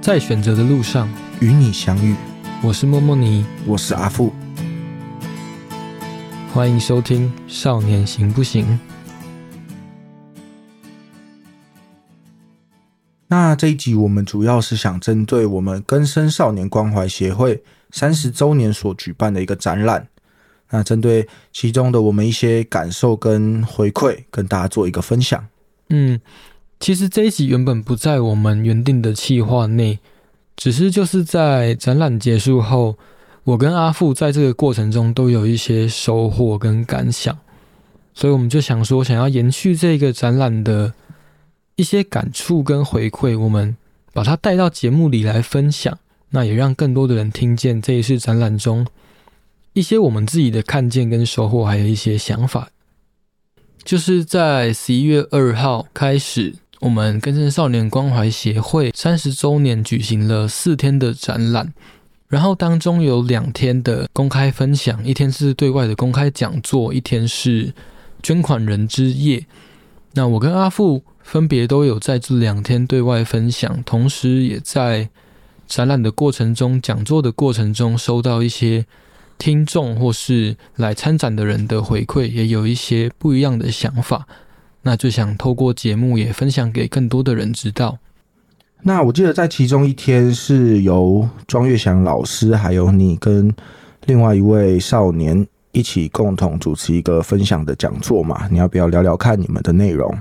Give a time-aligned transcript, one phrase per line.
[0.00, 2.14] 在选择的路上与你相遇，
[2.62, 4.32] 我是莫莫尼，我是阿富，
[6.54, 8.64] 欢迎收听《少年行不行》。
[13.26, 20.08] 那这一集我们主要是想针对我们根生少年关怀协会三十周年所举办的一个展览，
[20.70, 25.44] 那针对其中的我们一些感受跟回馈，跟大家做一个分享。
[25.90, 26.18] 嗯，
[26.80, 29.98] 其实这一集原本不在我们原定的计划内，
[30.56, 32.96] 只是就是在展览结束后，
[33.44, 37.36] 我跟阿富在这个过程中都有一些收获跟感想，
[38.14, 40.94] 所以我们就想说，想要延续这个展览的。
[41.76, 43.76] 一些感触跟回馈，我们
[44.12, 45.96] 把它带到节目里来分享，
[46.30, 48.84] 那也让更多的人听见这一次展览中
[49.74, 52.70] 一些我们自己的看见跟收获，还有一些想法。
[53.84, 61.72] 就是在十一月二号开始，我们根生少年关怀协会三十周年举行了四天的展览，
[62.28, 67.72] 然后当中有两天的公开分享，一天是对外的公开讲座，一天是
[68.22, 69.46] 捐款人之夜。
[70.12, 71.02] 那我跟阿富。
[71.28, 75.10] 分别都有在这两天对外分享，同时也在
[75.66, 78.86] 展览的过程中、讲座的过程中收到一些
[79.36, 84.26] 听众或是来参展的人的回馈，也有一些不一样的想法。
[84.82, 87.98] 那就想透过节目也分享给更多的人知道。
[88.82, 93.52] 那我记得在其中一天是由庄月祥老师还有你跟
[94.06, 98.48] 另外一位少年一起共同主持一个分享的讲座嘛？
[98.50, 100.16] 你要不要聊聊看你们的内容？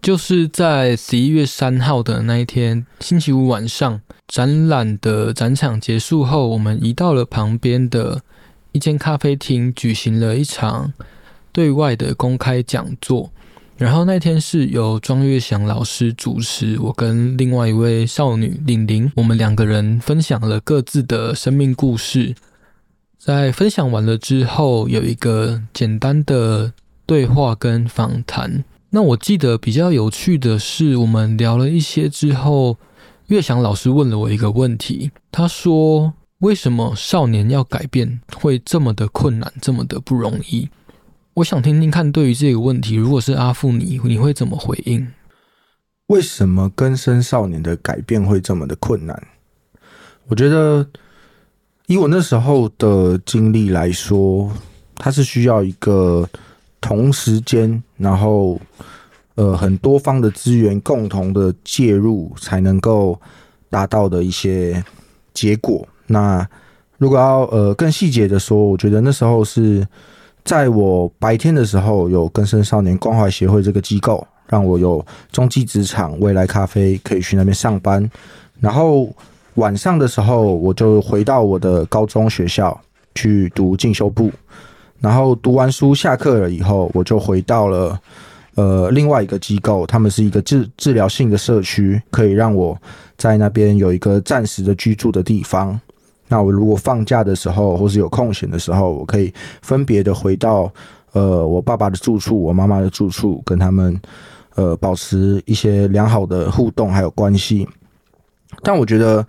[0.00, 8.22] 就是在十一月三号的那一天，星期五晚上，展览的展场结束后，我们移到了旁边的
[8.72, 10.92] 一间咖啡厅，举行了一场
[11.52, 13.30] 对外的公开讲座。
[13.82, 22.32] 然后那天是由庄月祥老师主持，我跟另外一位少女玲玲，我们两个人分享了各自的生命故事。
[23.18, 26.72] 在分享完了之后，有一个简单的
[27.06, 28.62] 对话跟访谈。
[28.90, 32.78] 那我记得比较有趣的是，我们聊了一些之后，
[33.26, 40.68] 月翔老师问了我一个问题，他说：“为什么少年要改变会这么的困难，这么的不容易？”
[41.34, 45.08] 我想听听看，对于这个问题，如果是阿富你，你会怎么回应？
[46.08, 49.22] 为什么根生少年的改变会这么的困难？
[50.28, 50.86] 我觉得，
[51.86, 54.52] 以我那时候的经历来说，
[54.96, 56.28] 它是需要一个。
[56.84, 58.60] 同时间，然后
[59.36, 63.16] 呃，很多方的资源共同的介入，才能够
[63.70, 64.84] 达到的一些
[65.32, 65.86] 结果。
[66.08, 66.44] 那
[66.98, 69.86] 如果要呃更细节的说，我觉得那时候是
[70.44, 78.08] 在我白天的时候有根生少年关怀协会这个机构，让我有中继职场未来咖啡可以去那边上班。
[78.60, 79.08] 然后
[79.54, 82.78] 晚上的时候，我就回到我的高中学校
[83.14, 84.30] 去读进修部。
[85.00, 87.98] 然后读完书下课了以后，我就回到了
[88.54, 92.76] 呃另外一个机构，他们是一个治治疗性的社区，可以让我
[93.16, 95.80] 在那边有一个暂时的居住的地方。
[96.32, 100.72] 那我如果放假的时候，或是有空闲的时候，我可以分别的回到
[101.12, 104.00] 呃我爸爸的住处、我妈妈的住处，跟他们
[104.54, 107.68] 呃保持一些良好的互动还有关系。
[108.62, 109.26] 但我觉得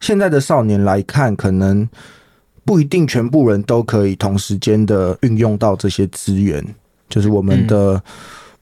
[0.00, 1.88] 现在的少年来看，可能。
[2.64, 6.64] 不一定全部人都可以同时间的运用到这些资源，
[7.08, 8.00] 就是我们的，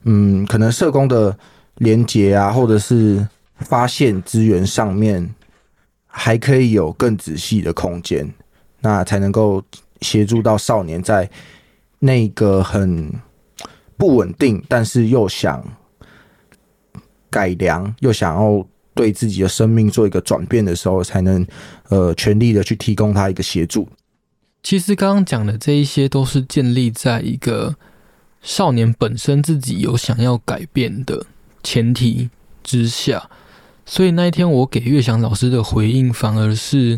[0.05, 1.37] 嗯，可能社工的
[1.75, 3.23] 连接啊，或者是
[3.59, 5.21] 发现资源上面，
[6.11, 8.31] 还可以有更仔细的空间，
[8.81, 9.63] 那才能够
[10.01, 11.27] 协助到少年在
[11.99, 13.11] 那个很
[13.97, 15.65] 不稳定，但是又想
[17.29, 18.67] 改良，又想要。
[18.93, 21.47] 对自己的生命做一个转变的时候，才能
[21.87, 23.87] 呃全力的去提供他一个协助。
[24.61, 27.73] 其实刚刚讲的这一些，都是建立在一个
[28.41, 31.25] 少年本身自己有想要改变的
[31.63, 32.29] 前提
[32.61, 33.29] 之下。
[33.91, 36.97] 所以那一天我给岳翔老师的回应，反而是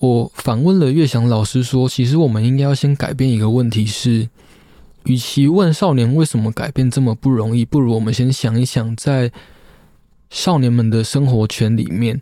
[0.00, 4.28] 我反问了岳翔老师说：“其实我们应该要先改变一个问题，是
[5.04, 9.30] 与其问少年为什么改变这么不容易，不如我们先想一想在。”
[10.30, 12.20] 少年们的生活圈里面，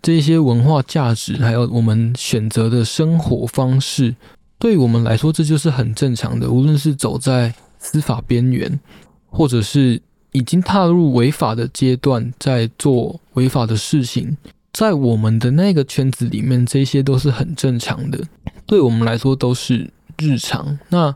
[0.00, 4.16] 这些文化价值，还有我们选择的生活方式，
[4.58, 6.50] 对我们来说，这就是很正常的。
[6.50, 8.80] 无论是走在司法边缘，
[9.28, 10.00] 或者是
[10.32, 14.36] 已经踏入违法的阶段，在做违法的事情，
[14.72, 18.18] 在我们的那个圈子里面，这些都是很正常的。
[18.66, 20.78] 对我们来说，都是日常。
[20.88, 21.14] 那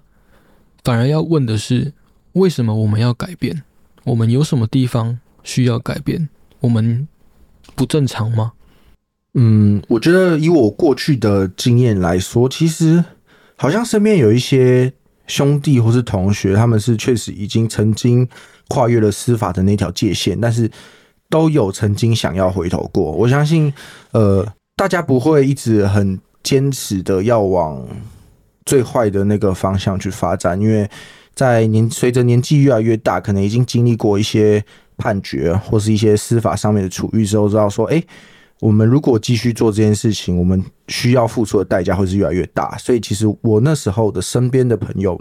[0.84, 1.92] 反而要问的是，
[2.32, 3.62] 为什么我们要改变？
[4.04, 5.18] 我们有什么地方？
[5.42, 6.28] 需要改变，
[6.58, 7.06] 我们
[7.76, 8.52] 不正常吗？
[9.34, 13.04] 嗯，我觉得以我过去的经验来说，其实
[13.54, 14.92] 好像身边有一些
[15.28, 18.28] 兄弟或是同学，他们是确实已经曾经
[18.68, 20.70] 跨越了司法的那条界限，但是
[21.28, 23.12] 都有曾经想要回头过。
[23.12, 23.72] 我相信，
[24.12, 24.46] 呃，
[24.76, 27.86] 大家不会一直很坚持的要往
[28.64, 30.88] 最坏的那个方向去发展，因为
[31.34, 34.64] 在年随着年纪越来越大，可能已经经历过一些
[34.96, 38.02] 判决或是一些司法上面的处遇之后，知道说，哎。
[38.60, 42.74] 我们如果继续做这件事情，我们需要付出的代价会是越来越大。
[42.78, 45.20] 所以，其实我那时候的身边的朋友，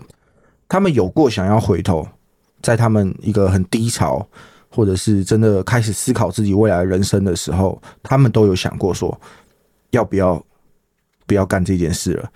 [0.70, 2.08] 他们有过想要回头，
[2.66, 4.28] 在他们一个很低潮，
[4.70, 9.16] 或者是真的开始思考自己未来人生的时候，他们都有想过说，
[9.92, 10.44] 要不要
[11.28, 12.28] 不要干这件事了，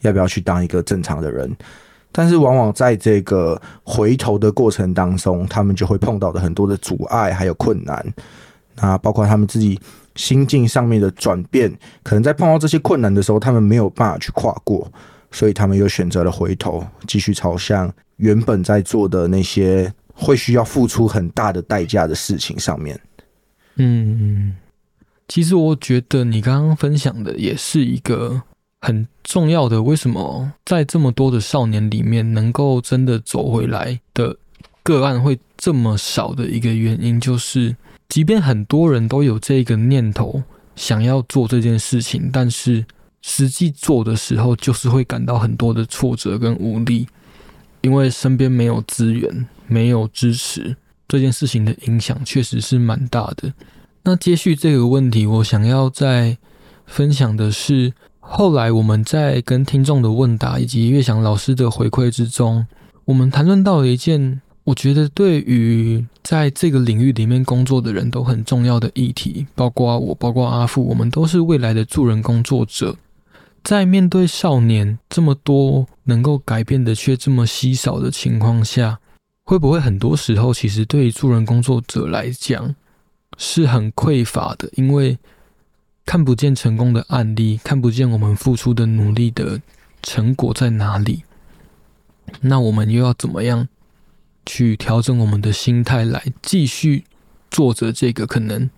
[0.00, 1.56] 要不要去当一个正常的人？
[2.10, 8.04] 但是，往往在这个回头的过程当中，他们就会碰到的很多的阻碍还有困难，
[8.74, 9.78] 那包括他们自己。
[10.16, 11.70] 心境上面的转变，
[12.02, 14.90] 可能在碰到这些困难的时候，他们没有办法去跨过，
[15.30, 22.98] 所以他们又选择了回头，继续朝向原本在做的那些会需要付出很大的代价的事情上面。
[23.76, 24.56] 嗯，
[25.28, 28.42] 其实我觉得你刚刚分享的也是一个
[28.80, 34.36] 很重要的，为什么在这么多的少年里面，能够真的走回来的
[34.82, 37.76] 个案会这么少的一个原因，就是。
[38.08, 40.40] 即便很多人都有这个念头，
[40.76, 42.86] 想要做这件事情，但是
[43.20, 47.08] 实际做的时候，就是会感到很多的挫折跟无力，
[47.86, 50.74] 因为身边没有资源，没有支持，
[51.06, 53.52] 这件事情的影响确实是蛮大的。
[54.02, 56.36] 那接续这个问题，我想要再
[56.84, 62.66] 分享的是，后来我们在跟听众的问答以及岳翔老师的回馈之中，
[63.04, 64.42] 我们谈论到了一件。
[64.64, 72.96] 我觉得对于在这个领域里面工作的人都很重要的议题，包括我，包括阿富，我们都是未来的助人工作者。
[73.66, 79.00] 在面对少年这么多能够改变的却这么稀少的情况下，
[79.42, 82.76] 会不会很多时候其实对于助人工作者来讲
[83.36, 84.70] 是很匮乏的？
[84.74, 85.18] 因为
[86.04, 89.60] 看不见成功的案例，看不见我们付出的努力的
[90.00, 91.24] 成果在哪里，
[92.42, 93.66] 那我们又要怎么样？
[94.46, 97.02] 去调整我们的心态，来继续
[97.50, 98.70] 做着这个可能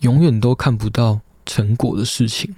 [0.00, 2.56] 永远都看不到成果的事情。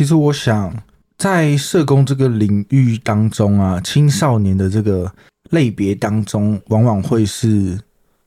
[0.00, 0.74] 其实，我想
[1.18, 5.12] 在社工这个领域当中啊，青少年的这个
[5.50, 7.78] 类别当中，往往会是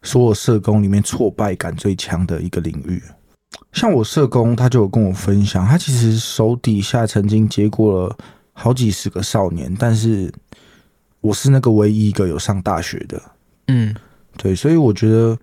[0.04, 3.02] 所有社工里面挫败感最强的一个领域。
[3.72, 8.18] 像我社工，他就有跟我分享，他其实手底下曾经接过了
[8.52, 10.32] 好几十个少年，但是。
[11.22, 13.20] 我是那个唯一一个有上大学的，
[13.68, 13.96] 嗯，
[14.38, 15.36] 对，所以我觉得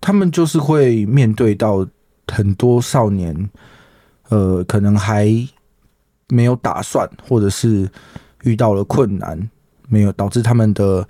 [0.00, 1.86] 他们就是会面对到
[2.26, 3.48] 很多少年，
[4.28, 5.26] 呃，可能还
[6.28, 7.88] 没有打算，或者是
[8.42, 9.50] 遇到了困难，
[9.88, 11.06] 没有导致他们的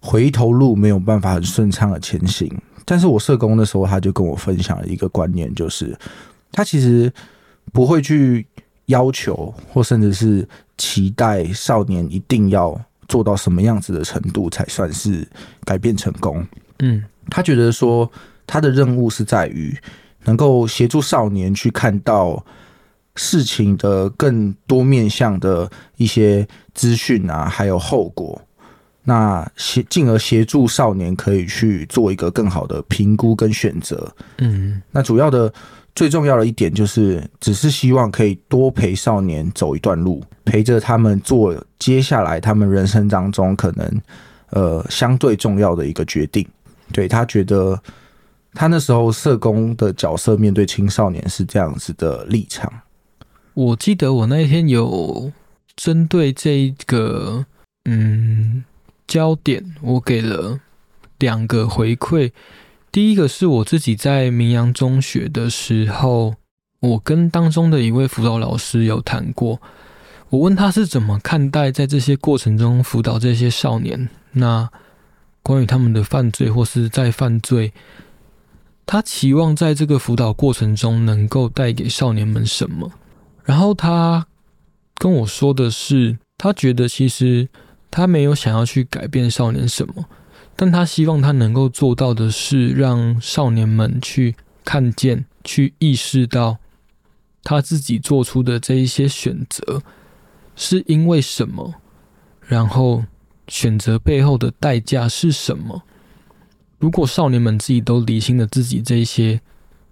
[0.00, 2.50] 回头路没有办法很顺畅的前行。
[2.84, 5.96] 但是我社工的时候，他就跟我分享了一个观念，就是
[6.50, 7.12] 他其实
[7.72, 8.46] 不会去
[8.86, 12.80] 要求，或甚至是期待少年一定要。
[13.08, 15.28] 做到什么样子的程度才算是
[15.66, 16.46] 改变成功？
[16.78, 18.10] 嗯，他觉得说
[18.46, 19.76] 他的任务是在于
[20.24, 22.42] 能够协助少年去看到
[23.16, 28.40] 事情的更多面向的一些资讯啊，还有后果，
[29.04, 34.12] 那协进而协助少年可以去做一个更好的评估跟选择。
[34.38, 35.52] 嗯，那主要的。
[35.94, 44.00] 最重要的一点就是，只是希望可以多陪少年走一段路，陪着他们做接下来他们人生当中可能
[44.52, 46.48] 呃相对重要的一个决定。
[46.92, 47.78] 对他觉得，
[48.54, 52.72] 他那时候社工的角色面对青少年是这样子的立场。
[53.54, 55.30] 我记得我那一天有
[55.76, 57.44] 针对这个
[57.84, 58.64] 嗯
[59.06, 60.60] 焦点，我给了
[61.18, 62.30] 两个回馈。
[62.90, 66.34] 第一个是我自己在明阳中学的时候，
[66.80, 69.60] 我跟当中的一位辅导老师有谈过。
[70.30, 74.70] 我问他是怎么看待在这些过程中辅导这些少年，那
[75.42, 77.74] 关于他们的犯罪或是在犯罪，
[78.86, 82.90] 他期望在这个辅导过程中能够带给少年们什么？
[83.44, 84.26] 然后他
[84.96, 87.48] 跟我说的是，他觉得其实
[87.90, 90.06] 他没有想要去改变少年什么。
[90.54, 96.58] 但他希望他能够做到的是，让少年们去看见、去意识到
[97.42, 99.82] 他自己做出的这一些选择
[100.54, 101.74] 是因为什么，
[102.42, 103.04] 然后
[103.48, 105.82] 选择背后的代价是什么。
[106.78, 109.40] 如果少年们自己都理清了自己这一些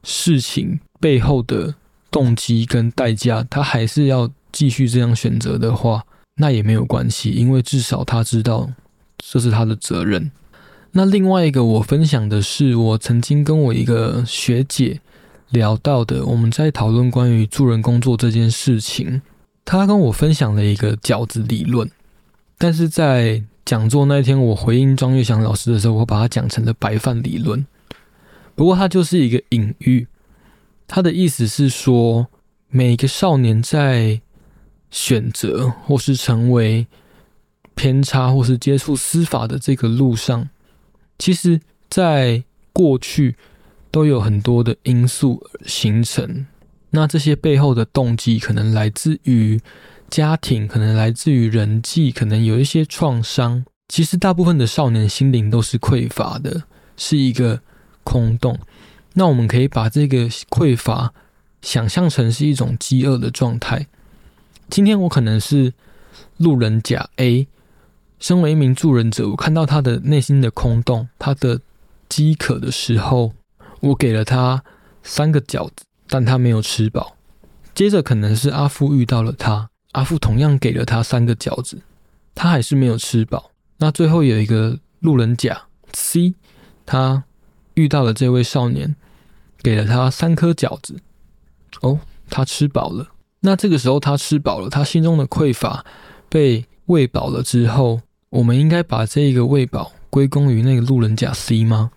[0.04, 1.74] 事情背后的
[2.10, 6.04] 动机跟代价，他还是要继续这样选择的话，
[6.36, 8.70] 那也没有关系，因为至少他知道
[9.18, 10.30] 这是他的责任。
[10.92, 15.00] 那另外一个我分享的是，我曾经跟我一个学姐
[15.50, 19.22] 聊到的，我们在讨论关于助人工作这件事情，
[19.64, 21.88] 她跟我分享了一个饺子理论，
[22.58, 27.64] 但是在讲座那天，我回应庄月祥老师的时候，我把它讲成了白饭理论。
[28.56, 30.06] 不过它就是一个隐喻，
[30.92, 32.26] 他的意思是说，
[32.68, 34.20] 每个少年在
[34.90, 36.88] 选择或是成为
[37.76, 40.48] 偏差或是接触司法的这个路上，
[41.16, 42.42] 其实在
[42.72, 43.36] 过去
[43.92, 46.44] 都有很多的因素形成。
[46.90, 49.60] 那这些背后的动机，可能来自于
[50.08, 53.64] 家庭，可能来自于人际，可能有一些创伤。
[53.86, 56.64] 其实大部分的少年心灵都是匮乏的，
[56.96, 57.60] 是一个
[58.02, 58.58] 空洞。
[59.14, 61.12] 那我们可以把这个匮乏
[61.62, 63.86] 想象成是一种饥饿的状态。
[64.68, 65.72] 今天我可能是
[66.36, 67.48] 路人甲 A，
[68.18, 71.60] 身为一名助人者，我看到他的内心的空洞，他的
[72.08, 73.32] 饥渴的时候，
[73.80, 74.62] 我给了他
[75.02, 77.16] 三个饺子，但他没有吃饱。
[77.74, 81.80] 接着可能是阿富遇到了他，阿富同样给了他三个饺子，
[82.34, 83.50] 他还是没有吃饱。
[83.78, 85.62] 那最后有一个路人甲
[85.92, 86.34] C，
[86.84, 87.24] 他
[87.74, 88.96] 遇到了这位少年，
[89.62, 91.00] 给了他三颗饺子，
[91.80, 93.08] 哦，他吃饱了。
[93.40, 95.84] 那这个时候他吃饱了，他心中的匮乏
[96.28, 101.90] 被喂饱了之后，我们应该把这个喂饱归功于那个路人甲 C 吗？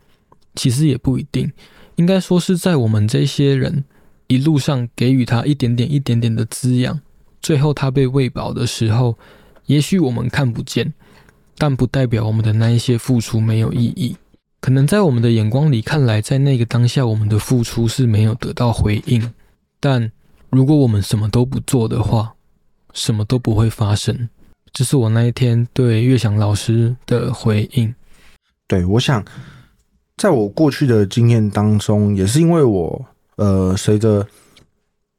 [0.55, 1.51] 其实也不一定，
[1.95, 3.83] 应该说是在我们这些人
[4.27, 7.01] 一路上给予他一点点、一点点的滋养，
[7.41, 9.17] 最后他被喂饱的时候，
[9.65, 10.93] 也许我们看不见，
[11.57, 14.15] 但不代表我们的那一些付出没有意义。
[14.63, 19.33] 可能在我们的眼光里看来，在那个当下，我们的付出是没有得到回应，
[19.81, 20.09] 但。
[20.49, 22.31] 如果我们什么都不做的话，
[22.93, 24.29] 什么都不会发生。
[24.71, 27.93] 这是我那一天对岳翔老师的回应。
[28.67, 29.25] 对，我想，
[30.15, 33.05] 在我过去的经验当中，也是因为我
[33.37, 34.25] 呃，随着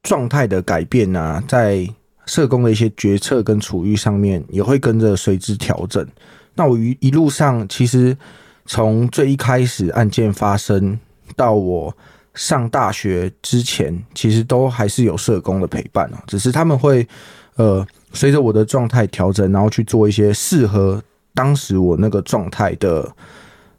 [0.03, 1.85] 状态的改变啊，在
[2.25, 6.07] 社工的一些决策跟处遇上面，也会跟着随之调整。
[6.55, 8.17] 那我一一路上，其实
[8.65, 10.99] 从最一开始案件发生
[11.35, 11.95] 到我。
[12.37, 17.07] 上大学之前，其实都还是有社工的陪伴哦，只是他们会
[17.55, 21.01] 呃随着我的状态调整，然后去做一些适合
[21.33, 23.09] 当时我那个状态的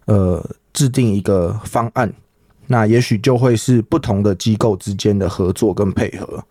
[0.07, 2.11] 呃制定一个方案，
[2.67, 6.43] 那也许就会是不同的机构之间的合作跟配合，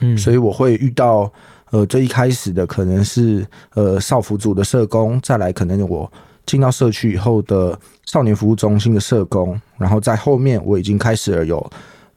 [0.00, 1.32] 嗯，所以我会遇到
[1.70, 6.12] 呃最一开始的可能是呃少辅组的社工，再来可能我。
[6.46, 11.70] 进到社区以后的少年服务中心的社工，然后在后面我已经开始了有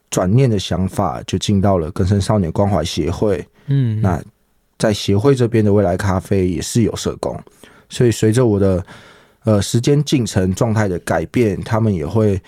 [0.09, 3.45] 转念的想法，就进到了根生少年关怀协会。
[3.67, 4.21] 嗯，那
[4.77, 7.39] 在协会这边的未来咖啡也是有社工，
[7.89, 8.85] 所以随着我的
[9.43, 12.41] 呃时间进程状态的改变，他们也会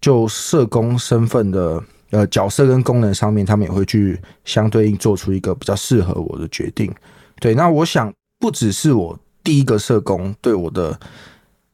[0.00, 6.92] 就社工身份的呃角色跟功能上面，他们也会去相对应做出一个比较适合我的决定。
[7.40, 9.18] 对，那我想不只是我。
[9.44, 10.98] 第一个社工对我的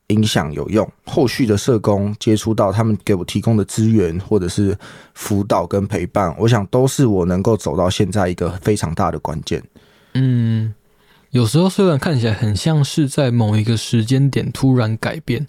[0.09, 4.77] 影响有用，后续的社工接触到他们给我提供的资源，或者是
[5.15, 9.63] 辅导跟陪伴，我想都是我能够走到现在一个非常大的关键。
[10.15, 10.75] 嗯，
[11.31, 15.47] 有时候虽然看起来很像是在某一个时间点突然改变，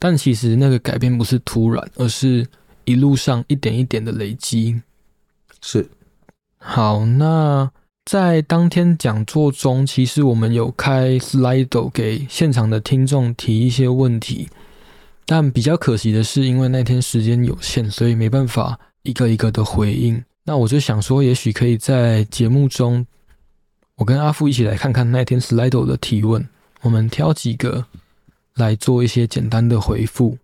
[0.00, 2.44] 但其实那个改变不是突然，而是
[2.84, 4.82] 一路上一点一点的累积。
[5.62, 5.88] 是，
[6.58, 7.70] 好，那。
[8.06, 14.48] 在当天讲座中，其实我们有开 Slido 给现场的听众提一些问题，
[15.26, 20.22] 但比较可惜的是，因为那天时间有限，所以没办法一个一个的回应。
[20.44, 23.04] 那我就想说，也许可以在节目中，
[23.96, 26.48] 我跟阿富一起来看看那天 Slido 的提问，
[26.82, 27.86] 我们挑几个
[28.54, 30.38] 来做一些简单的回复。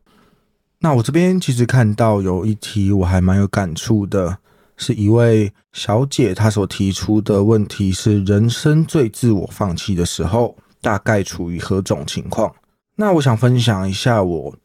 [0.81, 4.38] 那我这边其实看到有一题，我还蛮有感触的。
[4.83, 12.53] 是一位小姐，她所提出的问题是：人生最自我放弃的时候，大概处于何种情况？
[12.97, 14.57] 那我想分享一下我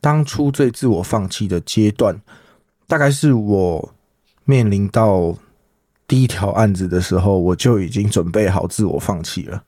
[0.00, 2.18] 当初最自我放弃的阶段，
[2.86, 3.92] 大概是我
[4.46, 5.36] 面临到
[6.06, 9.62] 第一条案子的时候，我就已经准备好自我放弃了。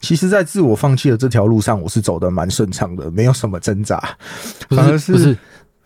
[0.00, 4.16] 其实，在自我放弃的这条路上，我是走的蛮顺畅的，没有什么挣扎，
[4.68, 5.38] 反而是。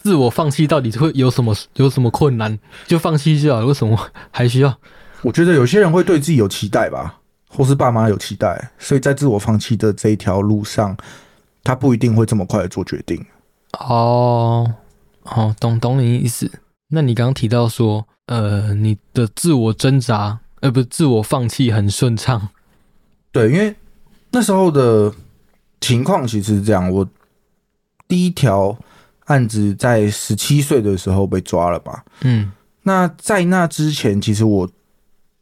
[0.08, 2.58] 自我放弃到底会有什么有什么困难？
[2.86, 3.94] 就放弃就好，为什么
[4.30, 4.74] 还需要？
[5.20, 10.96] 我觉得有些人会对自己有期待吧，或是爸妈有期待，所以在自我放弃的这一条路上，
[11.62, 13.22] 他不一定会这么快的做决定。
[13.72, 14.72] 哦，
[15.24, 16.50] 哦，懂懂你意思。
[16.88, 22.48] 那你刚刚提到说，呃，你的自我挣扎，呃，不是自我放弃很顺畅。
[23.30, 23.76] 对，因为
[24.30, 25.12] 那时候的
[25.82, 27.06] 情况其实是这样，我
[28.08, 28.74] 第一条
[29.28, 32.04] 案子在十七岁的时候被抓了吧？
[32.20, 34.68] 嗯那在那之前，其实我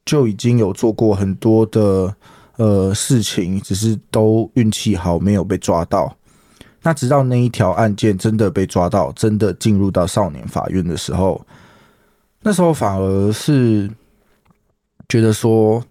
[0.04, 2.14] 就已经有做过很多的
[2.56, 6.16] 呃事情，只是都运气好没有被抓到。
[6.82, 11.44] 那直到那一条案件真的被抓到，真的进入到少年法院的时候，
[12.42, 13.90] 那时候反而是
[15.08, 15.82] 觉得说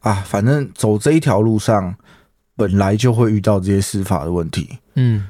[0.00, 1.94] 啊，反正走这一条路上
[2.54, 5.28] 本来就会遇到这些司法的问题，嗯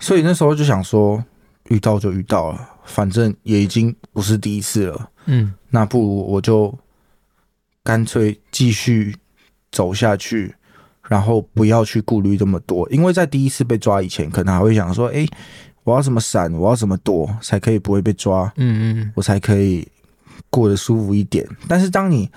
[0.00, 1.24] 所以那时候就想说，
[1.68, 5.10] 遇到就遇到了，反正也已经不是第一次了。
[5.26, 6.76] 嗯那不如我就
[7.82, 9.16] 干脆继续
[9.72, 10.54] 走下去，
[11.08, 12.88] 然后不要去顾虑这么多。
[12.90, 15.26] 因为在第一次被抓以前，可能还会想说：“诶，
[15.82, 16.52] 我要怎么闪？
[16.52, 18.52] 我要怎么躲，才可以不会被抓？
[18.56, 19.86] 嗯嗯我才可以
[20.50, 22.30] 过得舒服一点。”但是当你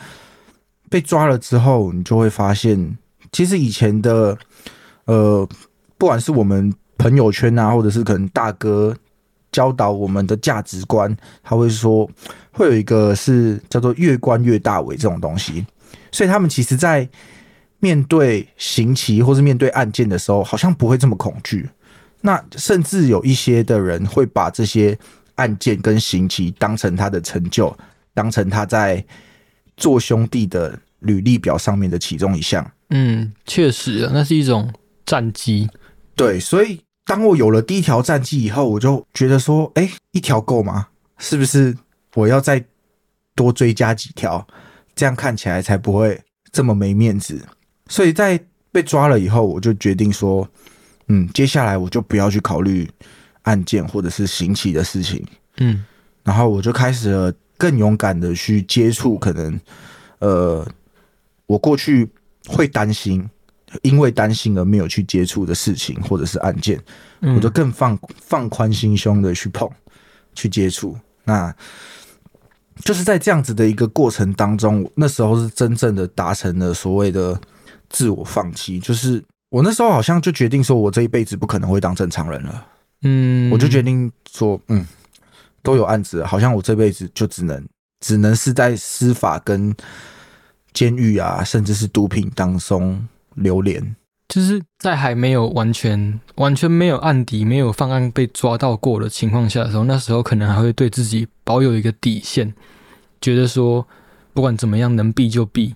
[0.89, 2.97] 被抓了之后，你就会发现，
[3.31, 4.37] 其实以前的
[5.05, 5.47] 呃，
[5.97, 8.95] 不管是我们朋友圈啊，或者是可能大哥
[9.57, 12.07] 教导我们的价值观，他会说
[12.51, 15.65] 会有一个是叫做越关越大尾这种东西，
[16.11, 17.09] 所以他们其实在
[17.79, 21.67] 面对刑期或是面对案件的时候，好像不会这么恐惧。
[22.21, 24.95] 那甚至有一些的人会把这些
[25.37, 27.75] 案件跟刑期当成他的成就，
[28.13, 29.03] 当成他在
[29.75, 32.63] 做兄弟的履历表上面的其中一项。
[32.91, 34.71] 嗯，确实啊，那是一种
[35.03, 35.67] 战机。
[36.15, 40.89] 对，所以当我有了第一条战绩以后，我就觉得说，哎，一条够吗？
[41.17, 41.75] 是不是
[42.13, 42.63] 我要再
[43.33, 44.45] 多追加几条，
[44.93, 46.21] 这样看起来才不会
[46.51, 47.41] 这么没面子？
[47.87, 48.39] 所以在
[48.71, 50.47] 被抓了以后，我就决定说，
[51.07, 52.87] 嗯，接下来我就不要去考虑
[53.43, 55.25] 案件或者是刑期的事情，
[55.57, 55.85] 嗯
[56.23, 59.57] 然后我就开始了更勇敢的去接触可能，
[60.19, 60.67] 呃，
[61.45, 62.07] 我过去
[62.47, 63.27] 会担心，
[63.81, 66.81] 因为担心而没有去接触的事情或者是案件，
[67.21, 69.69] 嗯，我就更放放宽心胸的去碰、
[70.33, 70.97] 去接触。
[71.23, 71.53] 那
[72.83, 77.39] 就是在这样子的一个过程当中，那时候是真正的达成了所谓的
[77.89, 78.79] 自我放弃。
[78.79, 82.67] 就是我那时候好像就决定说，我这一辈子不可能会当正常人了。
[83.01, 84.85] 嗯，我就决定说，嗯，
[85.61, 87.67] 都有案子，好像我这辈子就只能
[87.99, 89.75] 只能是在司法跟
[90.71, 93.95] 监狱啊，甚至是毒品当中流连。
[94.27, 102.53] 就是在还没有完全完全没有案底、没有犯案被抓到过的情况下的时候，那时候可能还会对自己保有一个底线，
[103.21, 103.87] 觉得说
[104.33, 105.73] 不管怎么样能避就避，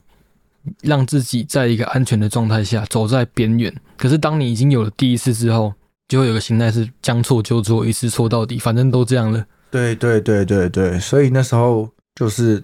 [0.81, 3.73] 让自己在一个安全的状态下走在边缘。
[3.95, 5.73] 可是当你已经有了第一次之后，
[6.09, 9.45] 就会有个心态是将错就错，一次错到底，反正都这样了。
[9.69, 12.61] 对对对对对，所以那时候就是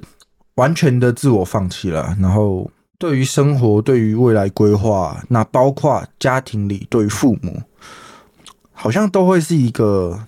[0.56, 7.62] 完全的自我放弃了，然后对于生活、对于未来规划，那包括家庭里对于父母，
[8.72, 10.20] 好像都会是一个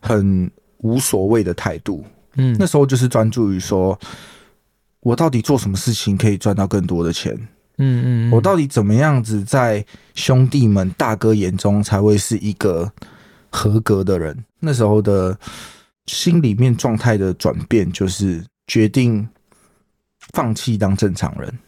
[0.00, 2.04] 很无所谓的态度。
[2.34, 3.98] 嗯，那时候就是专注于说，
[5.00, 7.32] 我到底做什么事情可以赚到更多的钱？
[7.78, 12.92] 嗯嗯，我到底怎么样子在兄弟们、大哥眼中才会是一个
[13.50, 14.44] 合格的人？
[14.58, 15.38] 那时候的
[16.06, 19.28] 心里面状态的转变，就是决定
[20.32, 21.58] 放弃当正常人。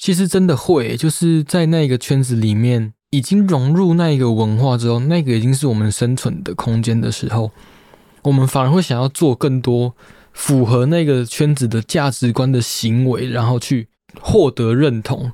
[0.00, 7.50] 其实真的会，就是在那个圈子里面，已经融入那一个文化之后，那个已经是我们生存的空间的时候，
[8.22, 9.94] 我们反而会想要做更多
[10.32, 15.32] 符合那个圈子的价值观的行为，然后去获得认同。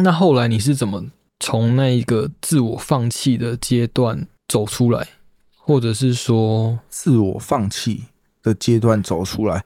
[0.00, 1.06] 那后来你是怎么
[1.40, 5.08] 从那一个自我放弃的阶段走出来，
[5.56, 8.04] 或者是说，自我放弃
[8.44, 9.64] 的阶段走出来，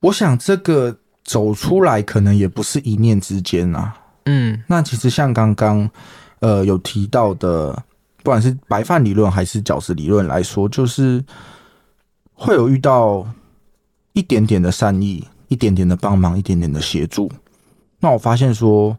[0.00, 3.96] 我想这个走出来可能也不是一念之间啊。
[4.26, 5.90] 嗯那其实像刚刚
[6.40, 7.72] 呃有提到的，
[8.22, 11.24] 不管是白饭理论还是饺子理论来说，就是
[12.32, 13.26] 会有遇到
[14.12, 17.30] 一点点的善意，一点点的帮忙，一点点的协助。
[18.00, 18.98] 那我发现说，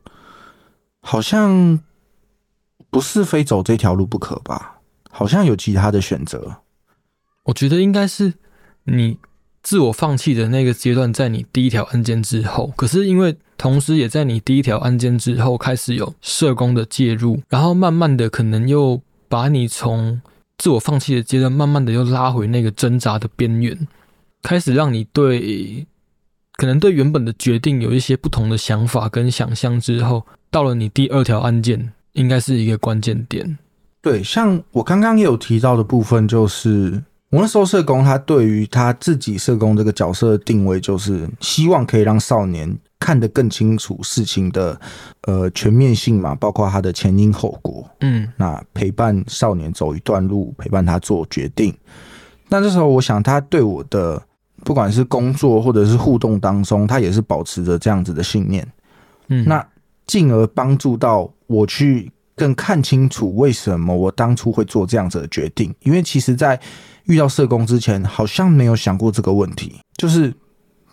[1.01, 1.79] 好像
[2.89, 4.79] 不是非走这条路不可吧？
[5.09, 6.57] 好像有其他的选择。
[7.43, 8.33] 我觉得应该是
[8.83, 9.17] 你
[9.65, 20.21] 自我放弃的那个阶段，在你第一条案件之后，可是因为同时也在你第一条案件之后开始有社工的介入，然后慢慢的可能又把你从
[20.59, 23.87] 自我放弃的阶段，慢慢的又拉回那个挣扎的边缘，
[24.43, 25.87] 开始让你对
[26.57, 33.57] 可能对原本的决定有一些不同的想法跟想象之后，到了你第二条案件，应该是一个关键点。
[34.03, 37.01] 对，像我刚刚也有提到的部分，就是
[37.35, 44.79] 我那时候社工他对于他自己社工这个角色的定位，就是希望可以让少年看得更清楚事情的
[45.23, 47.85] 呃全面性嘛，包括他的前因后果。
[47.99, 51.75] 嗯那陪伴少年走一段路，陪伴他做决定。
[52.47, 54.23] 那这时候，我想他对我的
[54.63, 58.65] 不管是工作或者是互动当中，他也是保持着这样子的信念。
[59.27, 59.67] 嗯，那
[60.07, 65.75] 进而帮助到我去更看清楚为什么我当初会做这样子的决定。
[65.81, 66.57] 因为其实，在
[67.05, 70.33] 遇到社工之前，好像没有想过这个问题，就是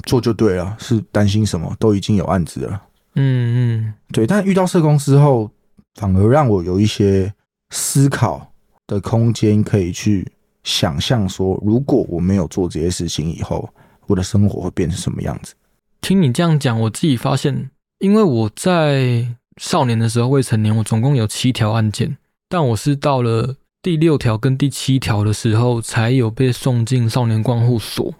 [0.04, 1.74] 做就对了，是担心什么？
[1.78, 2.82] 都已经有案子了。
[3.14, 5.50] 嗯嗯对，但遇到社工之后，
[5.94, 7.32] 反而让我有一些
[7.70, 8.52] 思考
[8.86, 10.26] 的空间，可以去
[10.64, 13.68] 想象说，如果我没有做这些事情以后，
[14.06, 15.54] 我的生活会变成什么样子。
[16.00, 19.26] 听你这样讲，我自己发现，因为我在
[19.58, 22.16] 少年的时候未成年，我总共有七条案件，
[22.48, 28.14] 但我是到了第六条跟第七条的时候，才有被送进少年关护所，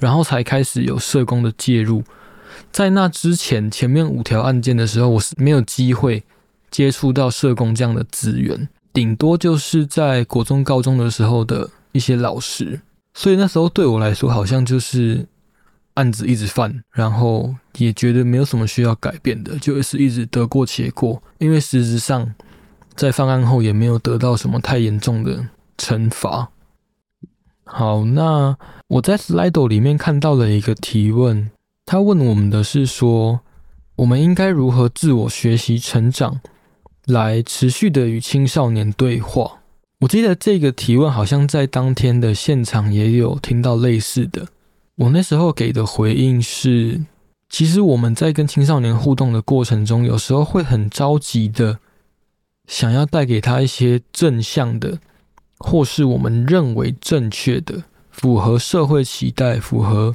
[0.00, 2.02] 然后才开始有社工的介入。
[2.72, 6.24] 在那之前，前面五条案件的时候，我是没有机会
[6.70, 12.80] 接触到社工这样的资源，顶多就是在国中、高中的时候的一些老师，
[13.12, 15.26] 所以那时候对我来说，好像就是
[15.92, 21.22] 案子一直犯，然后也觉得没有什么需要改变的，就是一直得过且过。
[21.36, 22.34] 因为实质上
[22.96, 26.50] 在犯案后也没有得到什么太严重的惩罚。
[27.64, 28.56] 好，那
[28.88, 31.50] 我在 Slido 里面看到了一个提问，
[31.84, 33.40] 他问我们的是说，
[33.96, 36.40] 我们应该如何自我学习成长，
[37.06, 39.58] 来持续的与青少年对话。
[40.00, 44.46] 我记得这个提问好像在当天的现场也有听到类似的。
[44.96, 47.04] 我那时候给的回应是，
[47.48, 51.78] 其实我们在跟青少年互动的过程中，有时候会很着急的
[52.66, 54.98] 想要带给他一些正向的，
[55.58, 60.14] 或是我们认为正确的、符合社会期待、符合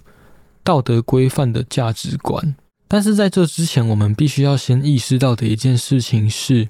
[0.64, 2.56] 道德规范的价值观。
[2.88, 6.68] 但是在这之前，我们必须要先意识到的一件事情是，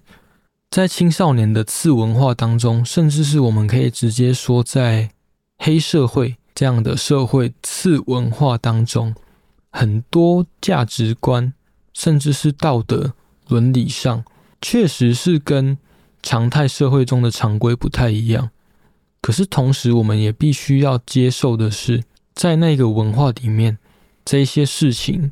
[0.69, 5.09] 在青少年的次文化当中，甚至是我们可以直接说，在
[5.57, 9.15] 黑社会这样的社会次文化当中，
[9.71, 11.53] 很多价值观，
[11.91, 13.13] 甚至是道德
[13.47, 14.23] 伦理上，
[14.61, 15.77] 确实是跟
[16.21, 18.51] 常态社会中的常规不太一样。
[19.21, 23.77] 可是同时，我们也必须要接受的是，在那个文化里面，
[24.23, 25.31] 这些事情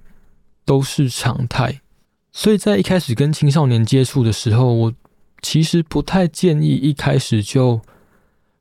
[0.65, 1.81] 都是常态。
[2.31, 4.93] 所以在一开始跟青少年接触的时候，我
[5.41, 7.81] 其实不太建议一开始就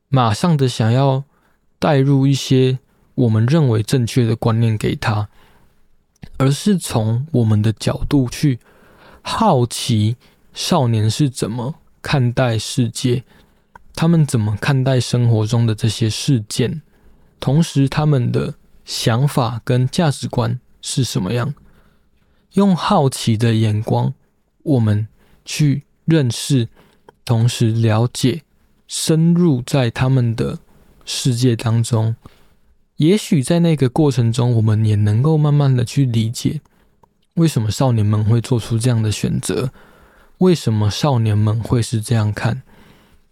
[0.07, 1.23] 马上的想要
[1.77, 2.79] 带入一些
[3.13, 5.29] 我们认为正确的观念给他，
[6.37, 8.59] 而是从我们的角度去
[9.21, 10.15] 好奇
[10.59, 13.23] 少年是怎么看待世界，
[13.95, 16.81] 他们怎么看待生活中的这些事件，
[17.39, 21.55] 同时他们的想法跟价值观是什么样。
[22.55, 24.13] 用好奇的眼光，
[24.63, 25.07] 我们
[25.45, 26.67] 去认识，
[27.23, 28.41] 同时了解，
[28.85, 30.59] 深入在他们的
[31.05, 32.17] 世界当中。
[32.97, 36.59] 也许在那个过程中，我们也能够慢慢的去理解，
[37.35, 39.71] 为什么少年们会做出这样的选择，
[40.39, 42.63] 为什么少年们会是这样看。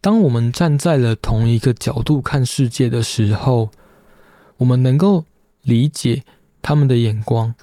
[0.02, 3.72] 当我们站在了同一个角度看世界的时候，
[4.58, 5.26] 我们能够
[5.64, 6.24] 理解
[6.62, 7.56] 他们的眼光。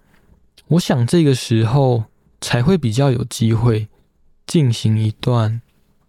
[0.69, 2.05] 我想这个时候
[2.41, 3.89] 才会比较有机会
[4.47, 5.61] 进行一段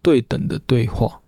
[0.02, 1.21] 对等的对话。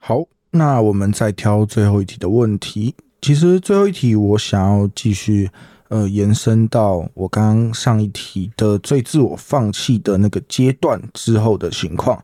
[0.00, 2.94] 好，那我们再挑最后一题的问题。
[3.22, 5.50] 其实最后一题我想要继续
[5.88, 12.22] 呃延伸到我刚刚上一题的最自我放弃的那个阶段之后的情况。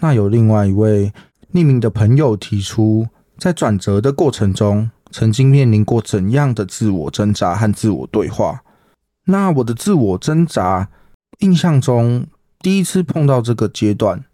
[0.00, 1.12] 那有另外一位
[1.52, 3.06] 匿名的朋友提出，
[3.38, 8.62] 在转折的过程中，曾经面临过怎样的自我挣扎和自我对话？
[9.26, 10.88] 那我的自我挣扎，
[11.38, 12.26] 印象中
[12.60, 14.24] 第一次碰到这个阶段，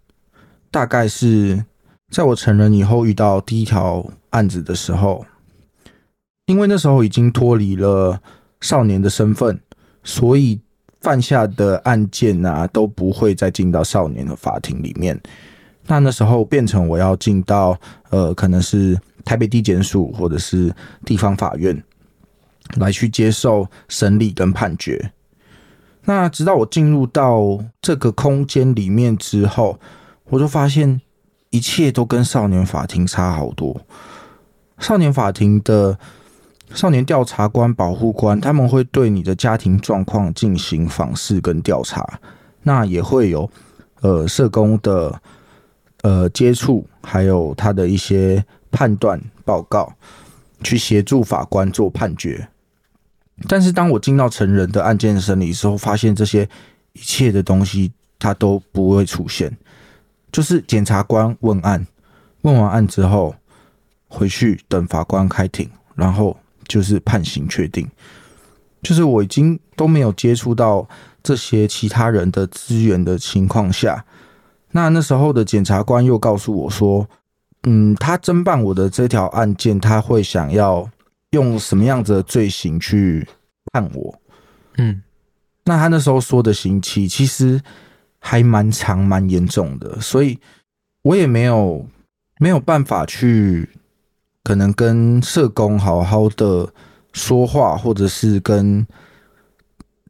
[0.69, 1.65] 大概是
[2.11, 5.25] 在我成人以后遇到第一条案子的时候，
[6.47, 8.21] 因为那时候已经脱离了
[8.63, 9.59] 少年的身份，
[10.03, 10.59] 所以
[11.01, 15.21] 犯下的案件啊都不会再进到少年的法庭里面。
[15.85, 20.73] 那那时候变成我要进到呃，可能是台北地检署或者是
[21.05, 21.83] 地方法院。
[22.77, 25.11] 来去接受审理跟判决。
[26.05, 29.77] 那直到我进入到这个空间里面之后，
[30.29, 31.01] 我就发现
[31.49, 33.81] 一切都跟少年法庭差好多。
[34.79, 35.99] 少年法庭的
[36.73, 42.19] 少年调查官、保护官，他们会对你的家庭状况进行访视跟调查，
[42.63, 43.49] 那也会有
[44.01, 45.21] 呃社工的
[46.01, 49.93] 呃接触，还有他的一些判断报告，
[50.63, 52.47] 去协助法官做判决。
[53.47, 56.47] 但是当我进到成人的案件审理之后，发现这些
[56.93, 59.55] 一切的东西它都不会出现，
[60.31, 61.85] 就是检察官问案，
[62.41, 63.35] 问完案之后
[64.07, 67.87] 回去等法官开庭，然后就是判刑确定。
[68.81, 70.87] 就是我已经都没有接触到
[71.21, 74.03] 这些其他人的资源的情况下，
[74.71, 77.07] 那那时候的检察官又告诉我说，
[77.63, 80.89] 嗯，他侦办我的这条案件，他会想要
[81.29, 83.25] 用什么样子的罪行去
[83.71, 84.19] 判我？
[84.77, 85.01] 嗯，
[85.63, 87.61] 那他那时候说的刑期其实
[88.19, 90.37] 还蛮长、蛮严重的，所以
[91.03, 91.87] 我也没有
[92.39, 93.69] 没有办法去
[94.43, 96.69] 可能跟社工好好的。
[97.15, 98.83] 说话，或者是跟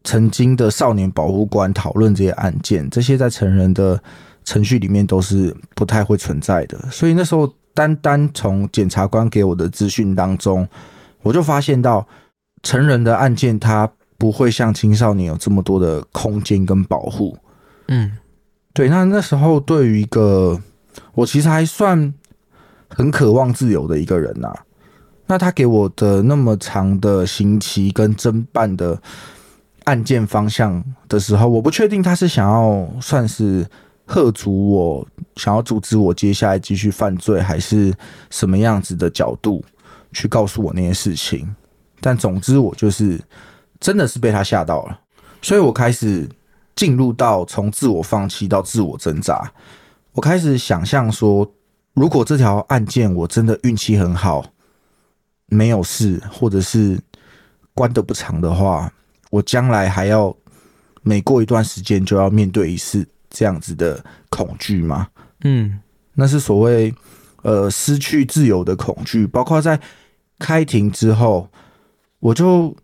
[0.06, 4.02] 曾经的少年保护官讨论这些案件，这些在成人的
[4.46, 6.80] 程序里面都是不太会存在的。
[6.90, 10.66] 所以那时候，单单从检察官给我的资讯当中，
[11.24, 12.08] 我就发现到
[12.62, 17.38] 成人的案件，它不会像青少年有这么多的空间跟保护。
[17.90, 18.18] 嗯，
[18.74, 18.88] 对。
[18.88, 20.58] 那那时候，对于一个
[21.16, 22.14] 我其实还算
[22.96, 24.54] 很渴望自由的一个人呐。
[25.26, 29.02] 那他给我的那么长的刑期跟侦办的
[29.86, 33.66] 案件方向的时候，我不确定他是想要算是
[34.06, 37.94] 喝阻我，想要阻止我接下来继续犯罪，还是
[38.30, 39.64] 什么样子的角度
[40.12, 41.56] 去告诉我那些事情。
[42.02, 43.20] 但总之，我就是
[43.80, 45.00] 真的是被他吓到了，
[45.42, 46.30] 所以我开始
[46.76, 49.50] 进入到从自我放弃到自我挣扎。
[50.12, 51.50] 我开始想象说，
[51.94, 54.46] 如果这条案件我真的运气很好。
[55.48, 57.00] 没有事，或者是
[57.76, 58.92] 关的不长的话，
[59.30, 60.36] 我将来还要
[61.04, 65.10] 每过一段时间就要面对一次这样子的恐惧吗？
[65.44, 65.80] 嗯，
[66.16, 66.92] 那是所谓
[67.44, 69.28] 呃失去自由的恐惧。
[69.28, 69.80] 包括在
[70.40, 71.48] 开庭之后，
[72.20, 72.76] 我就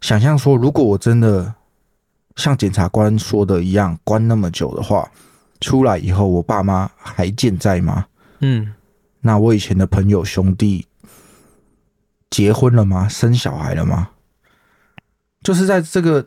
[0.00, 1.52] 想象说，如果我真的
[2.36, 5.10] 像检察官说的一样关那么久的话，
[5.60, 8.06] 出来以后我爸妈还健在吗？
[8.42, 8.74] 嗯，
[9.22, 10.86] 那我以前的朋友兄弟。
[12.30, 13.06] 结婚了吗？
[13.06, 14.08] 生小孩了吗？
[15.42, 16.26] 就是在这个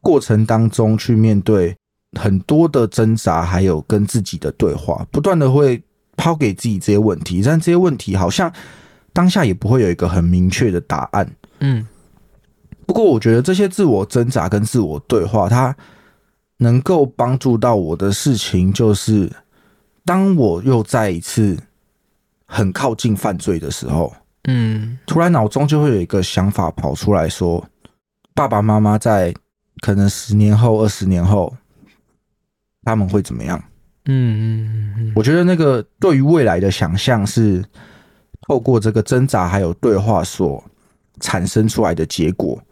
[0.00, 1.76] 过程当中去面对
[2.18, 5.84] 很多的挣扎，还有跟自己的对话，不断的会
[6.16, 8.50] 抛给自己这些问题，但这些问题好像
[9.12, 11.30] 当下也不会有一个很明确的答案。
[11.60, 11.86] 嗯，
[12.86, 15.76] 不过我觉得这些自我挣扎跟自我对话，它
[16.56, 19.30] 能够帮助到我的事情，就是
[20.04, 21.58] 当我又再一次
[22.46, 24.14] 很靠近犯罪的时候。
[24.46, 27.66] 嗯，突然脑中就会有一个想法跑出来说
[28.34, 29.34] ：“爸爸妈妈在
[29.80, 31.56] 可能十年后、二十年后，
[32.82, 33.58] 他们会怎么样？”
[34.04, 37.64] 嗯嗯嗯，我觉得那个对于未来的想象是
[38.42, 40.62] 透过这个挣扎还有对话所
[41.20, 42.62] 产生出来的结果，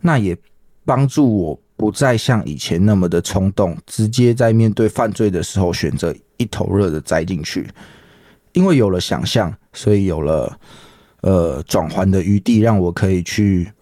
[0.00, 0.38] 那也
[0.84, 7.66] 帮助我不再像以前那么的冲动，直接在面对犯罪的时候选择一头热的栽进去，
[8.52, 10.58] 因为有了想象，所以有了。
[11.22, 13.72] 呃，转换的余地让我可以去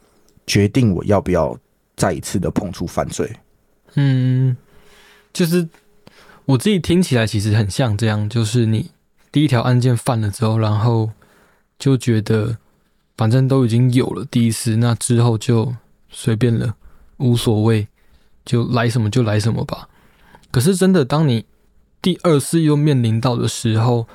[0.47, 1.55] 决定我要不要
[1.95, 3.31] 再一次的碰触犯罪。
[3.97, 4.57] 嗯，
[5.35, 5.69] 就是
[6.47, 8.91] 我自己听起来其实很像这样，就是你
[9.31, 11.11] 第一条案件犯了之后，然后
[11.79, 12.57] 就觉得
[13.19, 15.75] 反正都已经有了第一次，那之后就
[16.09, 16.75] 随便了，
[17.19, 17.89] 无所谓，
[18.45, 19.89] 就来什么就来什么吧。
[20.51, 21.47] 可是真的，当你
[22.01, 24.07] 第二次又面临到的时候，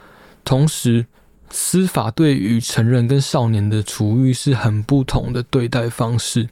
[0.43, 1.05] 同时。
[1.53, 6.47] 司法对于成人跟少年的处遇是很不同的对待方式，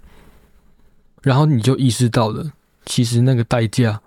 [1.21, 2.51] 然后你就意识到了，
[2.85, 4.01] 其实那个代价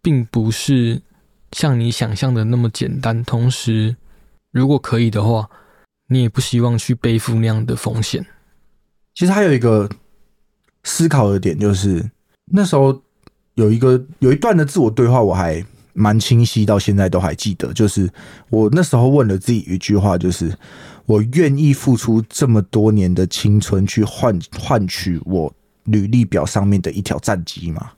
[0.00, 1.02] 并不是
[1.50, 3.24] 像你想象的那么简单。
[3.24, 3.96] 同时，
[4.52, 5.50] 如果可以的话，
[6.06, 8.24] 你也不希望去背负那样的风险。
[9.12, 9.90] 其实还有一个
[10.86, 12.02] 思考的点，就是
[12.46, 13.02] 那时候
[13.56, 15.62] 有一个有一段的自我对话，我还。
[15.98, 17.72] 蛮清晰，到现在都还记得。
[17.72, 18.06] 就是
[18.50, 20.54] 我那时候问了自己一句话，就是
[21.06, 25.50] 我愿意付出这么多年的青春去换换取我
[25.84, 27.92] 履历表上面的一条战绩吗？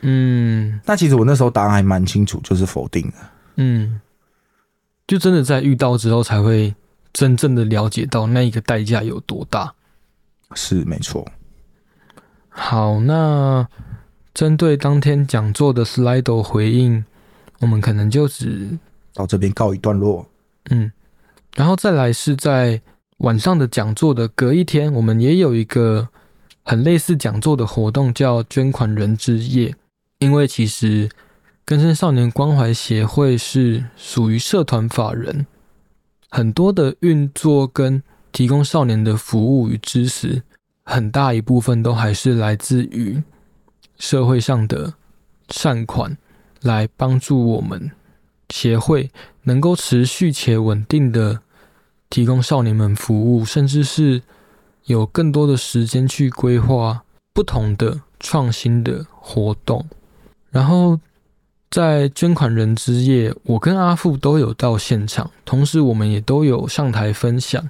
[0.00, 3.14] 嗯，那其实我那时候答案还蛮清楚，就是否定的。
[3.58, 4.00] 嗯，
[5.06, 6.74] 就真的在遇到之后，才会
[7.12, 9.72] 真正的了解到那一个代价有多大。
[10.56, 11.24] 是没错。
[12.58, 13.68] 好，那
[14.32, 17.04] 针对当天讲座的 slide 回应。
[17.60, 18.78] 我们可能就只
[19.14, 20.26] 到这边告一段落，
[20.68, 20.92] 嗯，
[21.54, 22.80] 然后再来是在
[23.18, 26.06] 晚上的讲座的隔一天，我们也有一个
[26.62, 29.74] 很类似讲座的活动，叫捐款人之夜。
[30.18, 31.08] 因为其实
[31.64, 35.46] 根生少年关怀协会是属于社团法人，
[36.28, 40.42] 很多的运作跟提供少年的服务与支持，
[40.86, 43.22] 很大一部分都还是来自于
[43.98, 44.94] 社会上的
[45.50, 46.16] 善款，
[46.62, 47.90] 来帮助我们
[48.48, 49.10] 协会
[49.42, 51.40] 能够持续且稳定的
[52.08, 54.22] 提供少年们服务，甚至是
[54.84, 57.02] 有更多的时间去规划
[57.34, 59.84] 不同的创新的活动，
[60.50, 60.98] 然后。
[61.68, 67.68] 在捐款人之夜，我跟阿富都有到现场，同时我们也都有上台分享。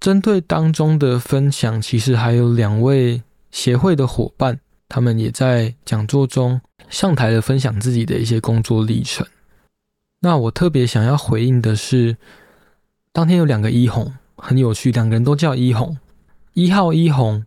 [0.00, 9.26] 针对当中的分享，其实还有两位协会的伙伴，他们也在讲座中上台的分享自己的一些工作历程。
[10.20, 12.16] 那我特别想要回应的是，
[13.12, 15.96] 当天有两个一红，很有趣，两个人都叫一红。
[16.54, 17.44] 一号一红，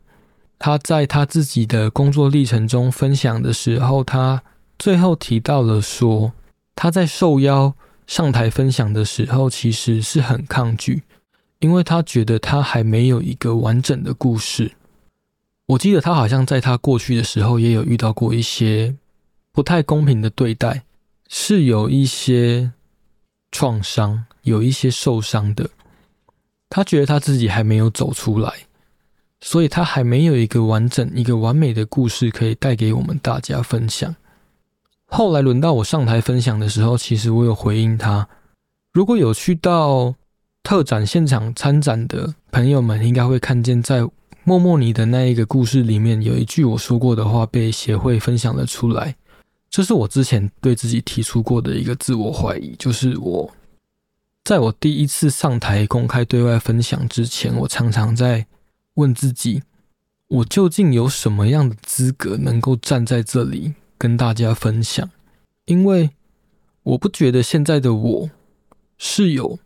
[0.58, 4.44] 他在他自己的工作历程中分享的时候，他。
[4.80, 6.34] 最后提到了说，
[6.74, 7.76] 他在受邀
[8.08, 11.04] 上台分享的时候，其实是很抗拒，
[11.62, 14.72] 因为他觉得他还没有一个完整的故事。
[15.68, 18.94] 我记得他好像在他过去的时候也有遇到过一些
[19.54, 20.84] 不太公平的对待，
[21.30, 22.72] 是有一些
[23.52, 25.70] 创伤，有一些受伤的。
[26.70, 28.52] 他觉得他自己还没有走出来，
[29.40, 34.14] 所以他还没有一个完整、一个完美的故事可以带给我们大家分享。
[35.06, 38.28] 后来轮到我上台分享的时候，其实我有回应他。
[38.94, 40.16] 如果有去到
[40.64, 44.08] 特展现场参展的朋友们，应该会看见在
[44.44, 49.16] 默默你的那一个故事里面，有一句我说过的话被协会分享了出来。
[49.70, 53.52] 这是我之前对自己提出过的一个自我怀疑，就是我
[54.44, 58.46] 在我第一次上台公开对外分享之前，我常常在
[58.96, 59.64] 问自己：
[60.28, 63.74] 我究竟有什么样的资格能够站在这里？
[63.98, 65.08] 跟大家分享，
[65.66, 66.10] 因为
[66.82, 68.32] 我不觉得现在的我
[68.98, 69.60] 是有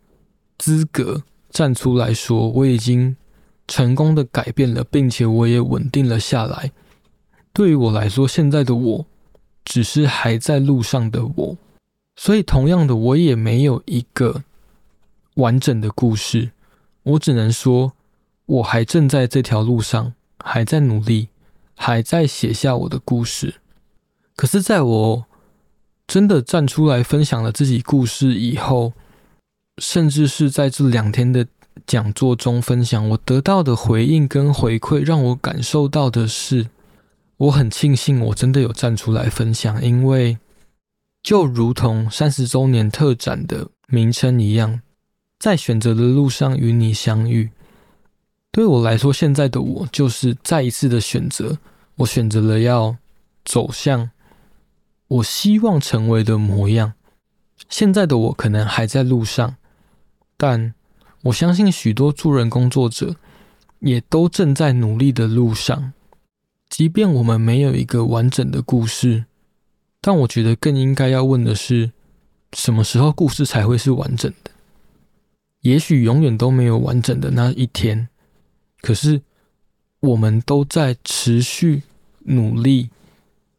[0.58, 3.16] 资格站出来说我已经
[3.68, 6.72] 成功的改变了，并且我也稳定了下来。
[7.52, 9.06] 对于我来说，现在的我
[9.64, 11.56] 只是还在路上的我，
[12.14, 14.44] 所以同样的，我也没有一个
[15.34, 16.50] 完整的故事。
[17.02, 17.92] 我只能说，
[18.46, 21.28] 我还正在这条路上，还在努力，
[21.74, 23.54] 还在写下我的故事。
[24.36, 25.24] 可是，在我
[26.06, 28.92] 真的站出来分享了自己故事以后，
[29.78, 31.46] 甚至是在这两天的
[31.86, 36.68] 讲座中分享，我得到的回应跟回馈，让我感受到的是，
[37.36, 40.38] 我很庆幸我真的有站出来分享，因为
[41.22, 44.80] 就如同三十周年特展的名称一样，
[45.38, 47.50] 在选择的路上与你相遇。
[48.50, 51.58] 对我来说，现在的我就是再一次的选择，
[51.96, 52.96] 我选择了要
[53.44, 54.10] 走向。
[55.08, 56.94] 我希望成为的模样，
[57.68, 59.56] 现在的我可能还在路上，
[60.36, 60.74] 但
[61.22, 63.16] 我相信许多助人工作者
[63.80, 65.92] 也都正在努力的路上。
[66.68, 69.24] 即便我们没有一个完整的故事，
[70.00, 71.92] 但我觉得更应该要问的是，
[72.52, 74.50] 什么时候故事才会是完整的？
[75.62, 78.08] 也许永远都没有完整的那一天，
[78.80, 79.22] 可是
[80.00, 81.82] 我们都在持续
[82.20, 82.90] 努力。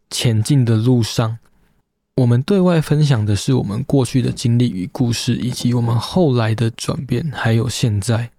[0.09, 1.37] 前进的路上，
[2.17, 8.32] 我们对外分享的是我们过去的经历与故事，以及我们后来的转变，还有现在。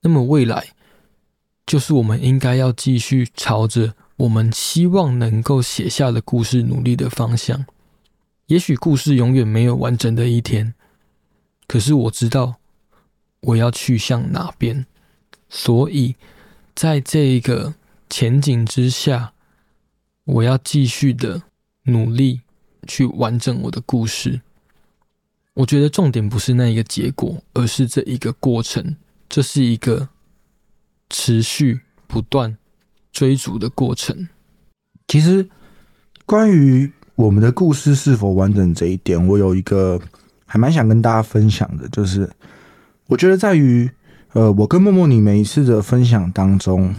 [0.00, 0.68] 那么未来，
[1.66, 7.66] 就是我们应该要继续朝着我们希望能够写下的故事努力的方向。
[8.46, 10.72] 也许故事永远没有完整的一天，
[11.66, 12.56] 可是我知道
[13.40, 14.86] 我要去向哪边。
[15.50, 16.16] 所以，
[16.74, 17.74] 在这个
[18.08, 19.32] 前景之下。
[20.24, 21.42] 我要继续的
[21.84, 22.42] 努力
[22.86, 24.40] 去完整我的故事。
[25.54, 28.96] 我觉得重点不是那一个结果，而是这一个过程。
[29.28, 30.08] 这是一个
[31.08, 32.56] 持续不断
[33.12, 34.28] 追逐的过程。
[35.08, 35.48] 其实，
[36.26, 40.00] 关于我们的故事是否完整这一点，我有一个
[40.46, 42.28] 还蛮想跟大家分享的，就是
[43.06, 43.90] 我觉得在于
[44.32, 46.94] 呃，我跟默默你每一次的分享当中，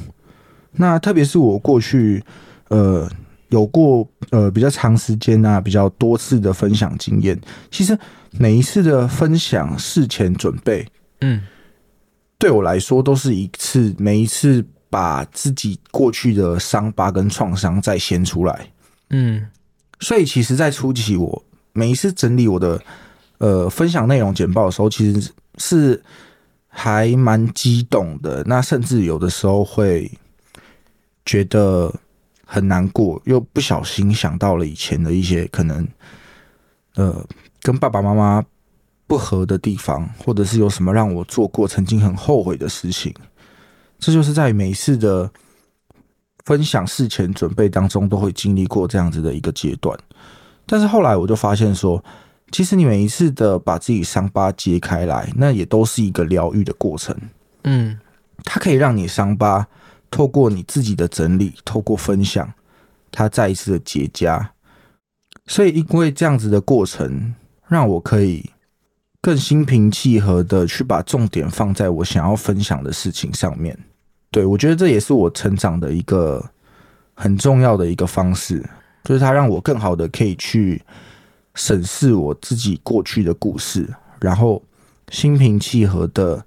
[0.74, 2.24] 那特别是我过去。
[2.70, 3.12] 呃，
[3.52, 7.40] 有过呃比较长时间啊，比较多次的分享经验。
[7.70, 7.98] 其实
[8.32, 10.88] 每一次的分享事前准备，
[11.20, 11.42] 嗯，
[12.40, 18.72] 对我来说都是一次，每一次把自己过去的伤疤跟创伤再掀出来，
[19.10, 19.46] 嗯。
[20.00, 21.44] 所以其实，在初期我
[21.74, 22.82] 每一次整理我的
[23.40, 26.02] 呃分享内容简报的时候，其实是
[26.70, 28.42] 还蛮激动的。
[28.46, 30.10] 那甚至有的时候会
[31.26, 31.94] 觉得。
[32.54, 35.88] 很难过，又不小心想到了以前的一些可能，
[36.96, 37.26] 呃，
[37.62, 38.44] 跟爸爸妈妈
[39.08, 43.14] 不和的地方，或者是有什么让我做过曾经很后悔的事情。
[44.00, 45.32] 这就是在每一次的
[46.44, 49.98] 分享事前准备当中，都会经历过这样子的一个阶段。
[50.66, 52.04] 但是后来我就发现说，
[52.52, 57.16] 其实你每一次的把自己伤疤揭开来，那也都是一个疗愈的过程。
[57.64, 57.98] 嗯，
[58.44, 59.66] 它可以让你伤疤
[60.12, 62.54] 透过你自己的整理，透过分享，
[63.12, 64.46] 它再一次的结痂。
[65.48, 67.34] 所以因为这样子的过程，
[67.68, 68.52] 让我可以
[69.22, 73.78] 更心平气和的去把重点放在我想要分享的事情上面。
[74.30, 76.48] 对我觉得这也是我成长的一个
[77.14, 78.64] 很重要的一个方式，
[79.04, 80.82] 就是它让我更好的可以去
[81.56, 83.88] 审视我自己过去的故事，
[84.20, 84.62] 然后
[85.10, 86.46] 心平气和的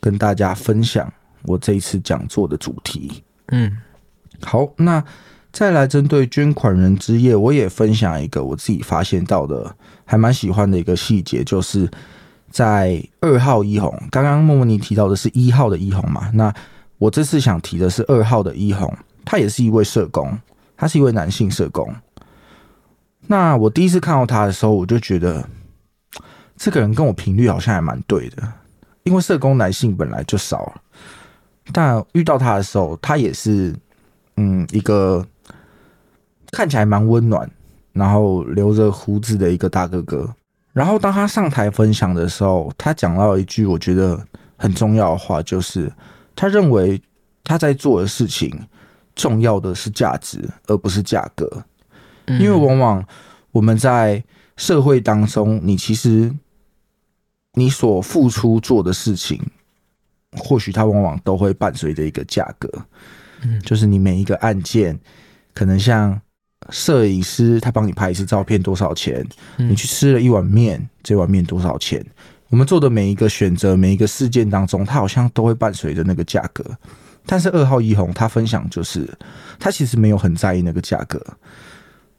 [0.00, 1.12] 跟大家分享
[1.42, 3.22] 我这一次讲座的主题。
[3.48, 3.78] 嗯，
[4.42, 5.04] 好，那
[5.52, 9.74] 再来针对捐款人之夜，我也分享一个我自己发现到的
[10.04, 11.90] 还蛮喜欢的一个细节，就是
[12.50, 16.54] 在二号一红，刚刚莫莫尼提到的是一号的一红嘛，那
[16.98, 20.38] 我这次想提的是二号的一红，他也是一位社工，
[20.76, 21.92] 他是一位男性社工。
[23.26, 25.48] 那我第一次看到他的时候，我就觉得
[26.56, 28.52] 这个人跟我频率好像还蛮对的，
[29.04, 30.72] 因为社工男性本来就少，
[31.72, 33.74] 但遇到他的时候，他也是
[34.36, 35.26] 嗯一个
[36.50, 37.50] 看起来蛮温暖，
[37.92, 40.34] 然后留着胡子的一个大哥哥。
[40.72, 44.24] 然后当他上台分享的时候，他讲到一句我觉得
[44.56, 45.92] 很重要的话，就是。
[46.36, 46.98] 他认为
[47.44, 48.50] 他在做的事情
[49.14, 51.62] 重要的是价值，而不是价格。
[52.26, 53.04] 因为往往
[53.50, 54.24] 我们在
[54.56, 56.34] 社会当中，你其实
[57.54, 59.38] 你所付出做的事情，
[60.38, 62.68] 或许它往往都会伴随着一个价格。
[63.42, 64.98] 嗯，就是你每一个案件，
[65.54, 66.20] 可能像
[66.68, 69.26] 摄影师他帮你拍一次照片多少钱？
[69.56, 72.04] 你去吃了一碗面，这碗面多少钱？
[72.48, 76.64] 我们做的每一个选择，每一个事件当中，它好像都会伴随着那个价格。
[77.24, 79.08] 但是二号一红他分享就是，
[79.58, 81.24] 他其实没有很在意那个价格，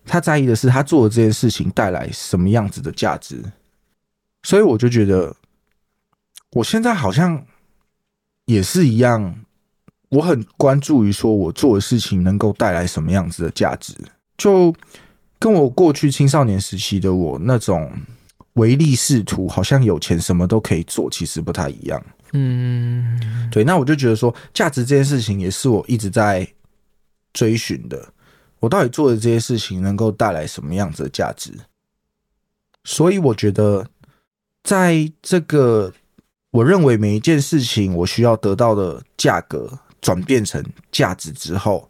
[0.05, 3.43] 他在意的是他做的这件事情带来什么样子的价值。
[4.43, 5.35] 所以我就觉得，
[6.53, 7.43] 我现在好像
[8.51, 9.35] 也是一样，
[10.09, 13.95] 我很关注于说我做的事情能够带来什么样子的价值，
[14.37, 14.73] 就
[15.39, 17.91] 跟我过去青少年时期的我那种。
[18.55, 22.05] 唯利是图，好像有钱什么都可以做，其实不太一样。
[22.33, 23.17] 嗯，
[23.49, 23.63] 对。
[23.63, 26.45] 那我就觉得说，价值这件事情也是我一直在
[27.31, 28.11] 追寻的。
[28.59, 31.53] 我到底做的这些事情能够带来什么样子的价值？
[32.83, 33.87] 所以我觉得，
[34.63, 35.93] 在这个
[36.51, 41.89] 我认为每一件事情我需要得到的价格转变成价值之后，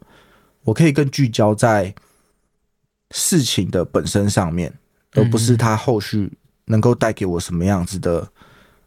[0.64, 1.94] 我可以更聚焦在
[3.10, 4.72] 事情的本身上面，
[5.12, 6.32] 而不是它后续。
[6.66, 8.26] 能够带给我什么样子的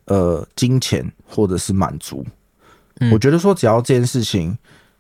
[0.06, 2.26] 呃金钱或者是满足？
[3.12, 4.58] 我觉得说，只要这件事情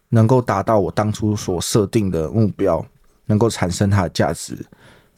[0.09, 2.85] 能够达到我当初所设定的目标，
[3.27, 4.63] 能够产生它的价值，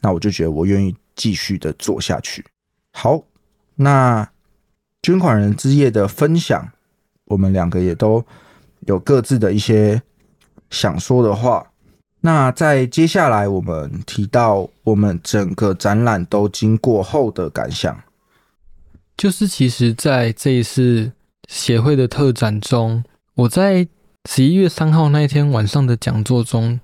[0.00, 2.46] 那我就觉得我愿意继续的做下去。
[2.92, 3.20] 好，
[3.74, 4.26] 那
[5.08, 6.70] 捐款人之夜的分享，
[7.24, 8.22] 我们两个也都
[8.80, 10.02] 有各自的一些
[10.68, 11.66] 想说的话。
[12.20, 17.98] 那在接下来，我们提到我们整个展览都经过后的感想，
[19.16, 21.10] 就是其实在这一次
[21.48, 23.02] 协会的特展中，
[23.32, 23.88] 我在
[24.28, 26.78] 十一月三号那一天晚上的讲座中，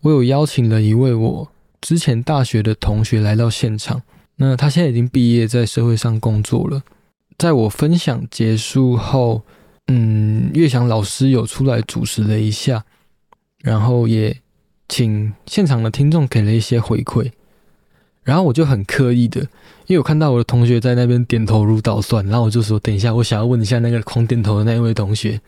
[0.00, 1.48] 我有邀请了一位我
[1.80, 4.02] 之前大学的同学来到现场。
[4.34, 6.82] 那他现在已经毕业，在社会上工作了。
[7.42, 9.42] 在我分享结束后，
[9.88, 12.84] 嗯，岳翔老师有出来主持了一下，
[13.58, 14.36] 然后也。
[14.88, 17.30] 请现场的听众给了一些回馈，
[18.24, 19.40] 然后我就很刻意的，
[19.86, 25.40] 因为我看到我的同学在那边点头如捣蒜，然后我就说：“等一下，我想要问一下那个狂点头的那一位同学。”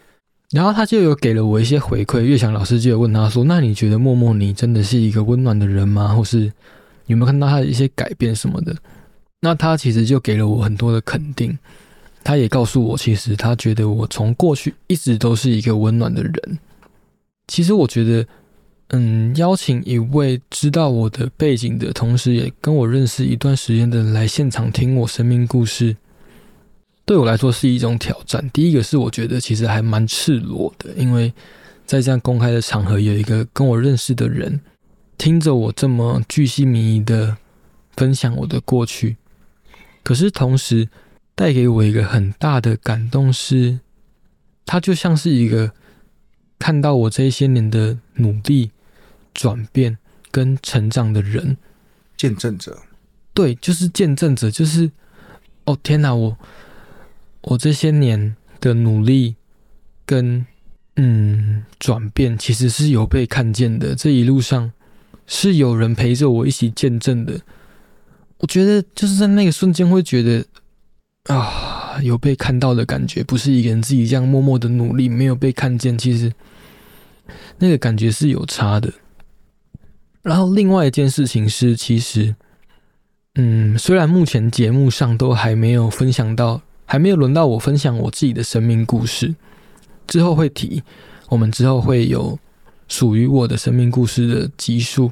[0.51, 2.23] 然后他就有给了我一些回馈。
[2.23, 6.15] 岳翔老师就有问他说：“那你觉得默默你真的是一个温暖的人吗？
[6.15, 6.51] 或是
[7.05, 8.75] 有没有看到他的一些改变什么的？”
[9.43, 11.59] 那他其实就给了我很多的肯定，
[12.25, 16.59] 他也告诉我，其实他觉得我从过去一直都是一个温暖的人。
[17.47, 18.27] 其实我觉得。
[18.89, 25.97] 嗯，邀请一位知道我的背景的同时，也跟我认识一段时间的人来现场听我生命故事，
[27.07, 28.49] 对我来说是一种挑战。
[28.51, 31.33] 第一个是我觉得其实还蛮赤裸的，因为
[31.87, 34.61] 在这样公开的场合，有一个跟我认识的人
[35.17, 37.35] 听着我这么巨细靡遗的
[37.97, 39.17] 分享我的过去，
[40.03, 40.87] 可是同时
[41.35, 43.81] 带给我一个很大的感动，是
[44.65, 45.73] 他就像是一个
[46.59, 48.71] 看到我这些年的努力。
[49.37, 49.99] 转变
[50.31, 51.57] 跟成长的人，
[52.17, 52.83] 见证者，
[53.35, 54.93] 对，就是见证者，就是
[55.65, 56.39] 哦天哪，我
[57.41, 59.35] 我这些年的努力
[60.07, 60.47] 跟
[60.95, 63.97] 嗯转变，其实是有被看见的。
[63.97, 64.71] 这一路上
[65.27, 67.41] 是有人陪着我一起见证的。
[68.39, 70.47] 我觉得就是在那个瞬间会觉得
[71.25, 76.33] 啊，有被看到的感觉，不是一个人自己这样默默的努力，没有被看见，其实
[77.59, 78.93] 那个感觉是有差的。
[80.23, 82.35] 然后另外一件事情是，其实。
[83.37, 89.35] 嗯，虽然目前节目上都还没有分享到，还没有轮到我分享我自己的生命故事，
[90.07, 90.81] 之后会提，
[91.29, 92.39] 我们之后会有
[92.87, 95.11] 属于我的生命故事的集数。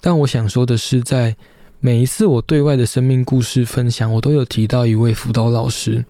[0.00, 1.36] 但我想说的是，在
[1.84, 6.02] 每一次我对外的生命故事分享，我都有提到一位辅导老师，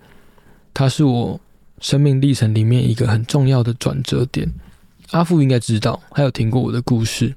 [0.72, 1.40] 他是我
[1.80, 4.48] 生命历程里面一个很重要的转折点。
[5.10, 7.34] 阿富应该知道，还有听过我的故事。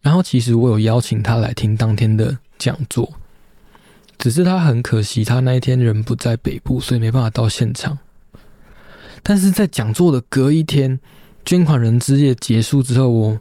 [0.00, 2.38] 然后其实我有邀请他来听当天的。
[2.56, 3.12] 讲座，
[4.16, 7.98] 只是他很可惜，他那一天人不在北部，所以没办法到现场。
[9.22, 10.98] 但是在讲座的隔一天，
[11.44, 13.38] 捐款人之夜结束之后，我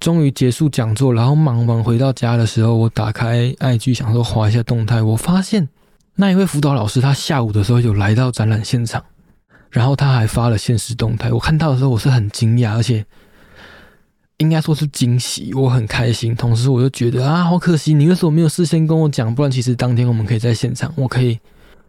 [0.00, 5.68] 终于结束讲座，然后忙完回到家的时候，我打开爱剧，想说划一下动态，我发现
[6.16, 9.04] 那一位辅导老师，他下午的时候有来到展览现场，
[9.70, 11.30] 然后他还发了现实动态。
[11.30, 13.06] 我看到的时候，我是很惊讶，而且。
[14.38, 16.34] 应该说是惊喜，我很开心。
[16.34, 19.34] 同时，我又觉得啊，好可惜，你为什么没有事先跟我讲？
[19.34, 21.38] 不然，其实当天我们可以在现场，我可以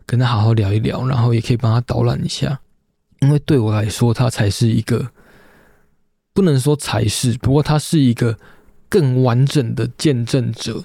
[0.06, 2.60] 跟他好好聊一聊，然后也可以帮他导览一下。
[3.22, 5.08] 因为对我来说，他才是一个
[6.34, 8.38] 不能说才是，不过他是一个
[8.88, 10.84] 更完整的见证者。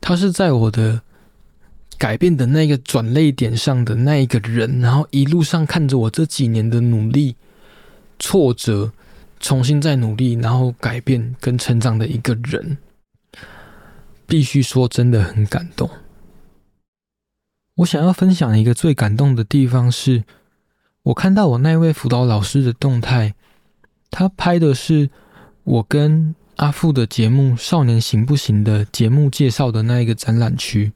[0.00, 1.02] 他是在我的
[1.98, 7.36] 改变的那个转泪点上的那一个人，然后一路上看着我这几年的努力、
[8.18, 8.92] 挫折。
[9.38, 12.78] 重新再努力，然后改变跟成长的一个人，
[14.26, 15.88] 必须说真的很感动。
[17.76, 20.24] 我想要分享一个最感动的地方是，
[21.02, 23.34] 我看到我那位辅导老师的动态，
[24.18, 25.10] 他拍的是
[25.62, 30.90] 我跟阿富的节目《少年行不行》的节目介绍的那一个展览区，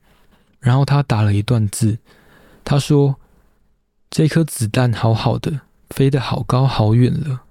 [0.58, 1.98] 然后他打了一段字，
[2.64, 3.16] 他说
[4.08, 5.60] ：“这颗子弹好好的，
[5.90, 7.42] 飞得好高好远了。”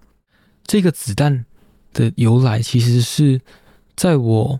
[0.65, 1.45] 这个子弹
[1.93, 3.39] 的由来，其实是
[3.95, 4.59] 在我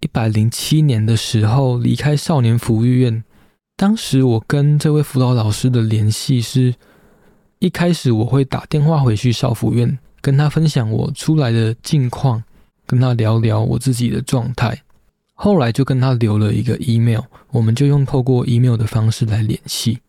[0.00, 3.22] 一百零七年的时候离开少年福利院。
[3.76, 6.74] 当时我跟这位辅导老师的联系是，
[7.58, 9.98] 一开始我会打电话回去少福院，
[10.28, 12.44] 跟他分享我出来的近况，
[12.84, 14.82] 跟他聊聊我自己的状态。
[15.32, 20.00] 后来就跟他留了一个 email，我们就用透过 email 的方式来联系。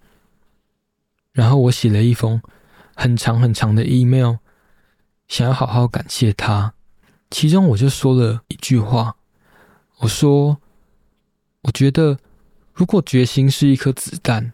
[1.32, 2.42] 然后我写了一封
[2.96, 4.36] 很长很长的 email。
[5.30, 6.74] 想要好好感谢他，
[7.32, 9.16] 其中我就说了一句话，
[10.00, 10.58] 我说
[11.64, 12.18] ：“我觉得，
[12.74, 14.52] 如果决心是一颗子弹，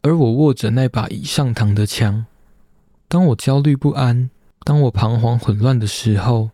[0.00, 2.24] 而我握着那把已上膛的枪，
[3.08, 4.30] 当我焦虑不安，
[4.64, 6.50] 当我彷徨混乱的时候，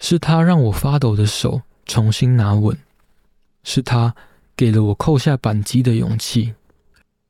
[0.00, 2.78] 是他让我发抖的手重新拿稳，
[3.62, 4.14] 是他
[4.56, 6.54] 给了我扣下扳机的勇气。”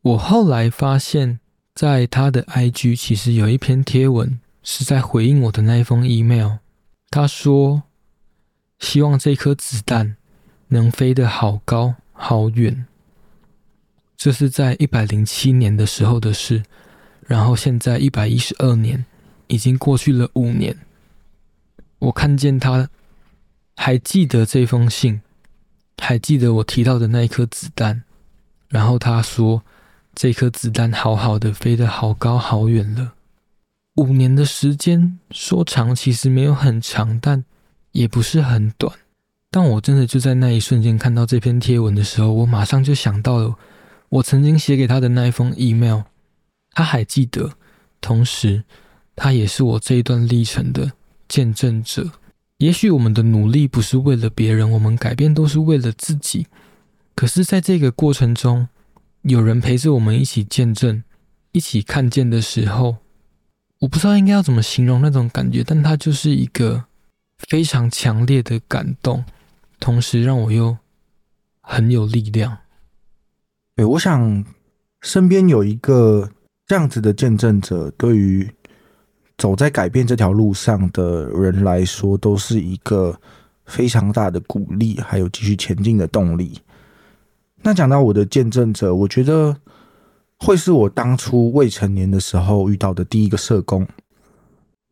[0.03, 1.41] 我后来发现，
[1.75, 4.39] 在他的 IG 其实有一篇贴文。
[4.65, 6.59] 是在回应我的那一封 email。
[7.11, 7.83] 他说
[8.79, 10.17] ：“希望这颗子弹
[10.69, 12.87] 能飞得好高好远。”
[14.17, 16.63] 这是在一百零七年的时候的事。
[17.27, 19.05] 然后现在一百一十二年，
[19.47, 20.77] 已经过去了五年。
[21.99, 22.89] 我看见他
[23.77, 25.23] 还记得这封信，
[25.99, 28.03] 还记得我提到的那一颗子弹。
[28.69, 29.63] 然后他说
[30.15, 33.15] ：“这颗子弹好好的飞得好高好远了。”
[33.97, 37.45] 五年的时间说长，其实没有很长，但
[37.91, 38.97] 也不是很短。
[39.51, 43.55] 但我真的就在那一瞬间看到这篇贴文的时候，我马上就想到了
[44.09, 46.05] 我曾经写给他的那一封 email，
[46.71, 47.53] 他还记得，
[48.01, 48.65] 同时
[49.15, 50.93] 他也是我这一段历程的
[51.29, 52.11] 见证者。
[52.59, 56.47] 也许我们的努力不是为了别人，我们改变都是为了自己。
[57.15, 58.69] 可是，在这个过程中，
[59.23, 61.03] 有人陪着我们一起见证、
[61.53, 62.99] 一起看见的时候。
[63.81, 66.85] 我不知道应该要怎么形容那种感觉，但它就是一个
[67.37, 69.25] 非常强烈的感动，
[69.81, 70.79] 同时让我又
[71.61, 72.59] 很有力量。
[73.75, 74.45] 对，我想
[75.01, 76.31] 身边有一个
[76.65, 78.49] 这样子的见证者，对于
[79.43, 83.19] 走在改变这条路上的人来说，都是一个
[83.67, 86.61] 非常大的鼓励，还有继续前进的动力。
[87.63, 89.57] 那讲到我的见证者，我觉得。
[90.45, 93.87] 会是我当初未成年的时候遇到的第一个社工。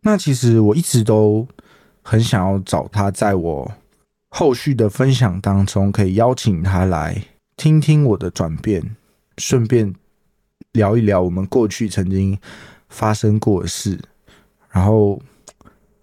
[0.02, 1.44] 那其实我一直都
[2.02, 3.72] 很想要找他，在我
[4.28, 7.20] 后续的分享当中，可以邀请他来
[7.56, 8.94] 听听我的转变，
[9.38, 9.92] 顺便
[10.70, 12.38] 聊一聊我们过去曾经
[12.88, 13.98] 发生过的事，
[14.70, 15.20] 然后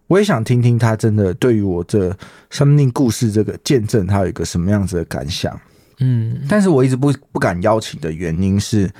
[0.08, 2.16] 我也想听听他真的对于我这
[2.50, 5.60] 生命故事这个见证，他有一个什么样子的感想。
[6.00, 8.92] 嗯，但是我一直不不敢邀请的原因是，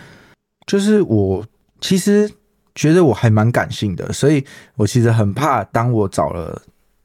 [0.66, 1.46] 就是我
[1.80, 2.30] 其实
[2.74, 4.44] 觉得我还蛮感性的，所以
[4.76, 6.62] 我其实很怕，当我找了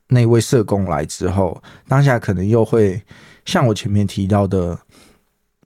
[0.08, 3.02] 那位社工来之后，当下可能又会
[3.44, 4.78] 像我前面提到的，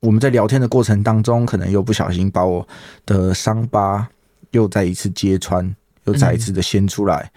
[0.00, 2.66] 我们在聊天的过程当中，可能又不小心把我
[3.04, 4.08] 的伤疤
[4.50, 5.74] 又再一次揭穿，
[6.06, 7.30] 又再一次的掀出来。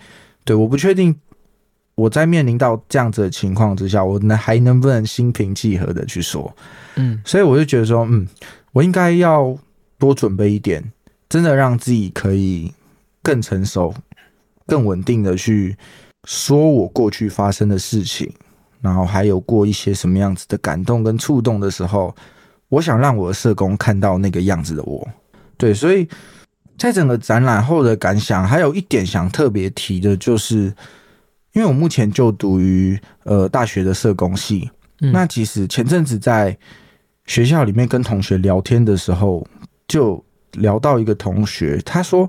[0.43, 1.15] 对，我不确定
[1.95, 6.55] 我在面临到这样子的情况之下，我能还能不能心平气和的去说。
[6.95, 8.27] 嗯所以我就觉得说，嗯，
[8.71, 9.57] 我应该要
[9.97, 10.83] 多准备一点，
[11.27, 12.73] 真的让自己可以
[13.21, 13.93] 更成熟、
[14.65, 15.77] 更稳定的去
[16.25, 18.31] 说我过去发生的事情，
[18.81, 22.15] 然后还有过一些什么样子的感动跟触动的时候，
[22.69, 25.07] 我想让我的社工看到那个样子的我。
[25.57, 26.07] 对，所以
[26.79, 30.73] 在整个展览后的感想，还有一点想特别提的就是，
[31.51, 34.71] 因为我目前就读于呃大学的社工系，
[35.01, 36.57] 嗯那其实前阵子在
[37.25, 39.45] 学校里面跟同学聊天的时候，
[39.89, 40.23] 就
[40.53, 42.27] 聊到一个同学，他说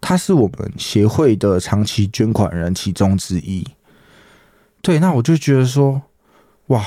[0.00, 3.66] 他是我们协会的长期捐款人其中之一。
[4.80, 6.00] 对，那我就觉得说，
[6.68, 6.84] 哇，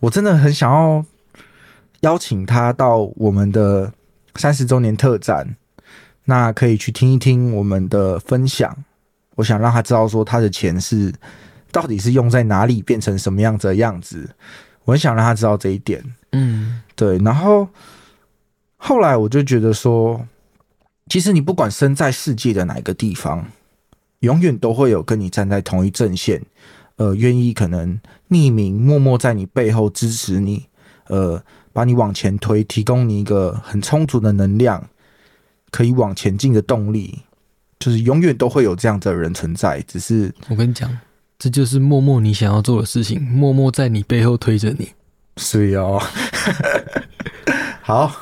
[0.00, 1.04] 我真的很想要
[2.00, 3.92] 邀请他到我们的
[4.36, 5.56] 三十周年特展，
[6.24, 8.76] 那可以去听一听我们的分享。
[9.36, 11.12] 我想让他知道说他的钱是
[11.72, 14.28] 到底是用在哪里，变成什么样子的样子。
[14.84, 16.02] 我很想让他知道这一点。
[16.32, 17.68] 嗯对，然后
[18.76, 20.26] 后来我就觉得说，
[21.08, 23.46] 其实你不管身在世界的哪一个地方，
[24.20, 26.42] 永远都会有跟你站在同一阵线，
[26.96, 30.66] 呃，愿意可能匿名默默在你背后支持你，
[31.06, 31.42] 呃，
[31.72, 34.88] 把你往前推，提供你一个很充足的能量，
[35.70, 37.18] 可以往前进的动力。
[37.78, 40.98] 就是永远都会有这样的人存在，只是我跟你讲，
[41.38, 44.90] 这就是默默你想要做的事情，默默在你背后推着你。
[45.38, 45.98] 是哦。
[47.80, 48.12] 好，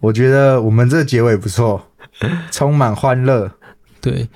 [0.00, 1.82] 我觉得我们这个结尾不错，
[2.50, 3.50] 充满欢乐。
[4.02, 4.28] 对，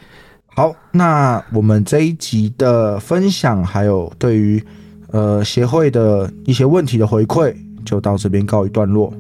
[0.47, 4.65] 好，那我们这一集的分享，还有对于
[5.09, 7.55] 呃协会的一些问题的回馈，
[7.89, 9.11] 就到这边告一段落。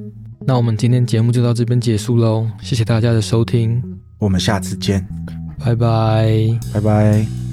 [0.46, 3.82] 那我们今天节目就到这边结束喽，谢谢大家的收听，
[4.18, 5.06] 我们下次见，
[5.64, 6.28] 拜拜。
[6.74, 7.47] 拜拜。